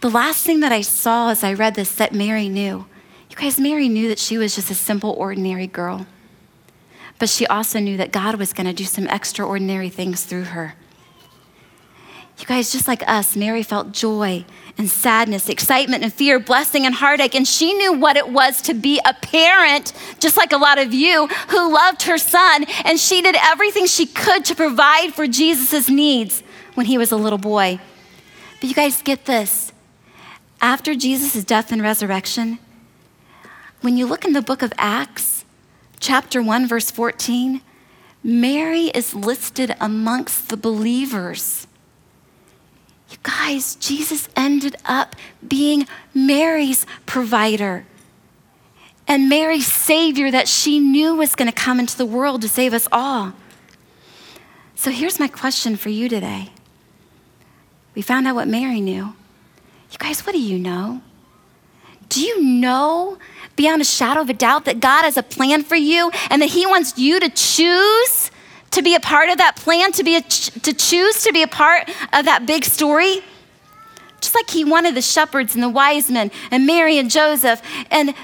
The 0.00 0.10
last 0.10 0.46
thing 0.46 0.60
that 0.60 0.72
I 0.72 0.80
saw 0.80 1.30
as 1.30 1.44
I 1.44 1.52
read 1.52 1.74
this 1.74 1.94
that 1.96 2.14
Mary 2.14 2.48
knew, 2.48 2.86
you 3.28 3.36
guys, 3.36 3.60
Mary 3.60 3.88
knew 3.88 4.08
that 4.08 4.18
she 4.18 4.38
was 4.38 4.54
just 4.54 4.70
a 4.70 4.74
simple, 4.74 5.10
ordinary 5.10 5.66
girl. 5.66 6.06
But 7.18 7.28
she 7.28 7.46
also 7.46 7.80
knew 7.80 7.96
that 7.98 8.12
God 8.12 8.36
was 8.36 8.52
going 8.52 8.66
to 8.66 8.72
do 8.72 8.84
some 8.84 9.06
extraordinary 9.08 9.90
things 9.90 10.24
through 10.24 10.44
her. 10.44 10.74
You 12.42 12.48
guys, 12.48 12.72
just 12.72 12.88
like 12.88 13.08
us, 13.08 13.36
Mary 13.36 13.62
felt 13.62 13.92
joy 13.92 14.44
and 14.76 14.90
sadness, 14.90 15.48
excitement 15.48 16.02
and 16.02 16.12
fear, 16.12 16.40
blessing 16.40 16.84
and 16.84 16.92
heartache. 16.92 17.36
And 17.36 17.46
she 17.46 17.72
knew 17.72 17.92
what 17.92 18.16
it 18.16 18.30
was 18.30 18.60
to 18.62 18.74
be 18.74 19.00
a 19.06 19.14
parent, 19.14 19.92
just 20.18 20.36
like 20.36 20.50
a 20.50 20.56
lot 20.56 20.78
of 20.78 20.92
you, 20.92 21.28
who 21.50 21.72
loved 21.72 22.02
her 22.02 22.18
son. 22.18 22.64
And 22.84 22.98
she 22.98 23.22
did 23.22 23.36
everything 23.38 23.86
she 23.86 24.06
could 24.06 24.44
to 24.46 24.56
provide 24.56 25.14
for 25.14 25.28
Jesus' 25.28 25.88
needs 25.88 26.42
when 26.74 26.86
he 26.86 26.98
was 26.98 27.12
a 27.12 27.16
little 27.16 27.38
boy. 27.38 27.78
But 28.60 28.68
you 28.68 28.74
guys 28.74 29.02
get 29.02 29.26
this. 29.26 29.70
After 30.60 30.96
Jesus' 30.96 31.44
death 31.44 31.70
and 31.70 31.80
resurrection, 31.80 32.58
when 33.82 33.96
you 33.96 34.04
look 34.04 34.24
in 34.24 34.32
the 34.32 34.42
book 34.42 34.62
of 34.62 34.72
Acts, 34.78 35.44
chapter 36.00 36.42
1, 36.42 36.66
verse 36.66 36.90
14, 36.90 37.60
Mary 38.24 38.86
is 38.86 39.14
listed 39.14 39.76
amongst 39.80 40.48
the 40.48 40.56
believers. 40.56 41.68
You 43.12 43.18
guys, 43.22 43.74
Jesus 43.74 44.28
ended 44.34 44.76
up 44.86 45.14
being 45.46 45.86
Mary's 46.14 46.86
provider 47.04 47.84
and 49.06 49.28
Mary's 49.28 49.66
savior 49.66 50.30
that 50.30 50.48
she 50.48 50.78
knew 50.78 51.14
was 51.14 51.34
going 51.34 51.50
to 51.50 51.54
come 51.54 51.78
into 51.78 51.98
the 51.98 52.06
world 52.06 52.40
to 52.40 52.48
save 52.48 52.72
us 52.72 52.88
all. 52.90 53.34
So 54.74 54.90
here's 54.90 55.20
my 55.20 55.28
question 55.28 55.76
for 55.76 55.90
you 55.90 56.08
today. 56.08 56.48
We 57.94 58.00
found 58.00 58.26
out 58.26 58.34
what 58.34 58.48
Mary 58.48 58.80
knew. 58.80 59.14
You 59.90 59.98
guys, 59.98 60.24
what 60.24 60.32
do 60.32 60.40
you 60.40 60.58
know? 60.58 61.02
Do 62.08 62.22
you 62.22 62.42
know 62.42 63.18
beyond 63.56 63.82
a 63.82 63.84
shadow 63.84 64.22
of 64.22 64.30
a 64.30 64.34
doubt 64.34 64.64
that 64.64 64.80
God 64.80 65.02
has 65.02 65.18
a 65.18 65.22
plan 65.22 65.62
for 65.64 65.76
you 65.76 66.10
and 66.30 66.40
that 66.40 66.48
He 66.48 66.64
wants 66.64 66.96
you 66.96 67.20
to 67.20 67.28
choose 67.28 68.30
to 68.72 68.82
be 68.82 68.94
a 68.94 69.00
part 69.00 69.28
of 69.28 69.38
that 69.38 69.56
plan, 69.56 69.92
to, 69.92 70.02
be 70.02 70.16
a, 70.16 70.22
to 70.22 70.72
choose 70.72 71.22
to 71.22 71.32
be 71.32 71.42
a 71.42 71.48
part 71.48 71.88
of 72.12 72.24
that 72.24 72.44
big 72.46 72.64
story. 72.64 73.20
Just 74.20 74.34
like 74.34 74.50
he 74.50 74.64
wanted 74.64 74.94
the 74.94 75.02
shepherds 75.02 75.54
and 75.54 75.62
the 75.62 75.68
wise 75.68 76.10
men 76.10 76.30
and 76.50 76.66
Mary 76.66 76.98
and 76.98 77.10
Joseph 77.10 77.62
and 77.90 78.14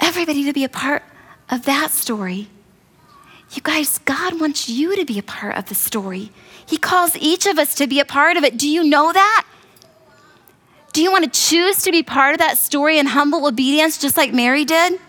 everybody 0.00 0.44
to 0.44 0.52
be 0.52 0.64
a 0.64 0.68
part 0.68 1.02
of 1.48 1.64
that 1.64 1.90
story. 1.90 2.48
You 3.52 3.62
guys, 3.62 3.98
God 3.98 4.40
wants 4.40 4.68
you 4.68 4.96
to 4.96 5.04
be 5.04 5.18
a 5.18 5.22
part 5.22 5.56
of 5.56 5.68
the 5.68 5.74
story. 5.74 6.30
He 6.64 6.76
calls 6.76 7.16
each 7.16 7.46
of 7.46 7.58
us 7.58 7.74
to 7.76 7.86
be 7.86 7.98
a 7.98 8.04
part 8.04 8.36
of 8.36 8.44
it. 8.44 8.56
Do 8.56 8.68
you 8.68 8.84
know 8.84 9.12
that? 9.12 9.44
Do 10.92 11.02
you 11.02 11.10
want 11.10 11.32
to 11.32 11.40
choose 11.40 11.82
to 11.82 11.92
be 11.92 12.02
part 12.02 12.34
of 12.34 12.38
that 12.38 12.58
story 12.58 12.98
in 12.98 13.06
humble 13.06 13.46
obedience, 13.46 13.98
just 13.98 14.16
like 14.16 14.32
Mary 14.32 14.64
did? 14.64 15.00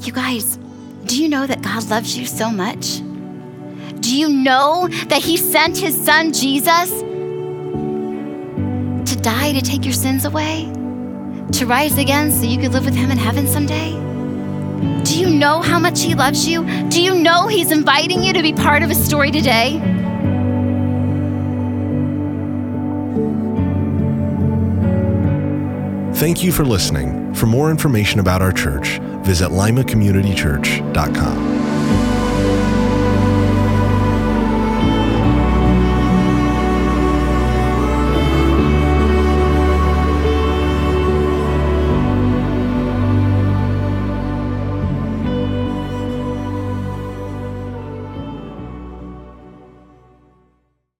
You 0.00 0.12
guys, 0.12 0.58
do 1.12 1.22
you 1.22 1.28
know 1.28 1.46
that 1.46 1.60
God 1.60 1.90
loves 1.90 2.16
you 2.16 2.24
so 2.24 2.50
much? 2.50 2.96
Do 4.00 4.16
you 4.16 4.30
know 4.30 4.88
that 5.08 5.20
He 5.22 5.36
sent 5.36 5.76
His 5.76 5.94
Son 6.02 6.32
Jesus 6.32 6.90
to 9.10 9.20
die 9.20 9.52
to 9.52 9.60
take 9.60 9.84
your 9.84 9.92
sins 9.92 10.24
away? 10.24 10.72
To 11.52 11.66
rise 11.66 11.98
again 11.98 12.32
so 12.32 12.44
you 12.44 12.58
could 12.58 12.72
live 12.72 12.86
with 12.86 12.94
Him 12.94 13.10
in 13.10 13.18
heaven 13.18 13.46
someday? 13.46 13.90
Do 15.04 15.20
you 15.20 15.28
know 15.28 15.60
how 15.60 15.78
much 15.78 16.00
He 16.00 16.14
loves 16.14 16.48
you? 16.48 16.64
Do 16.88 17.02
you 17.02 17.14
know 17.14 17.46
He's 17.46 17.72
inviting 17.72 18.22
you 18.22 18.32
to 18.32 18.40
be 18.40 18.54
part 18.54 18.82
of 18.82 18.90
a 18.90 18.94
story 18.94 19.30
today? 19.30 19.80
Thank 26.14 26.42
you 26.42 26.52
for 26.52 26.64
listening. 26.64 27.34
For 27.34 27.44
more 27.44 27.70
information 27.70 28.18
about 28.18 28.40
our 28.40 28.52
church, 28.52 28.98
visit 29.22 29.50
limacommunitychurch.com. 29.50 31.51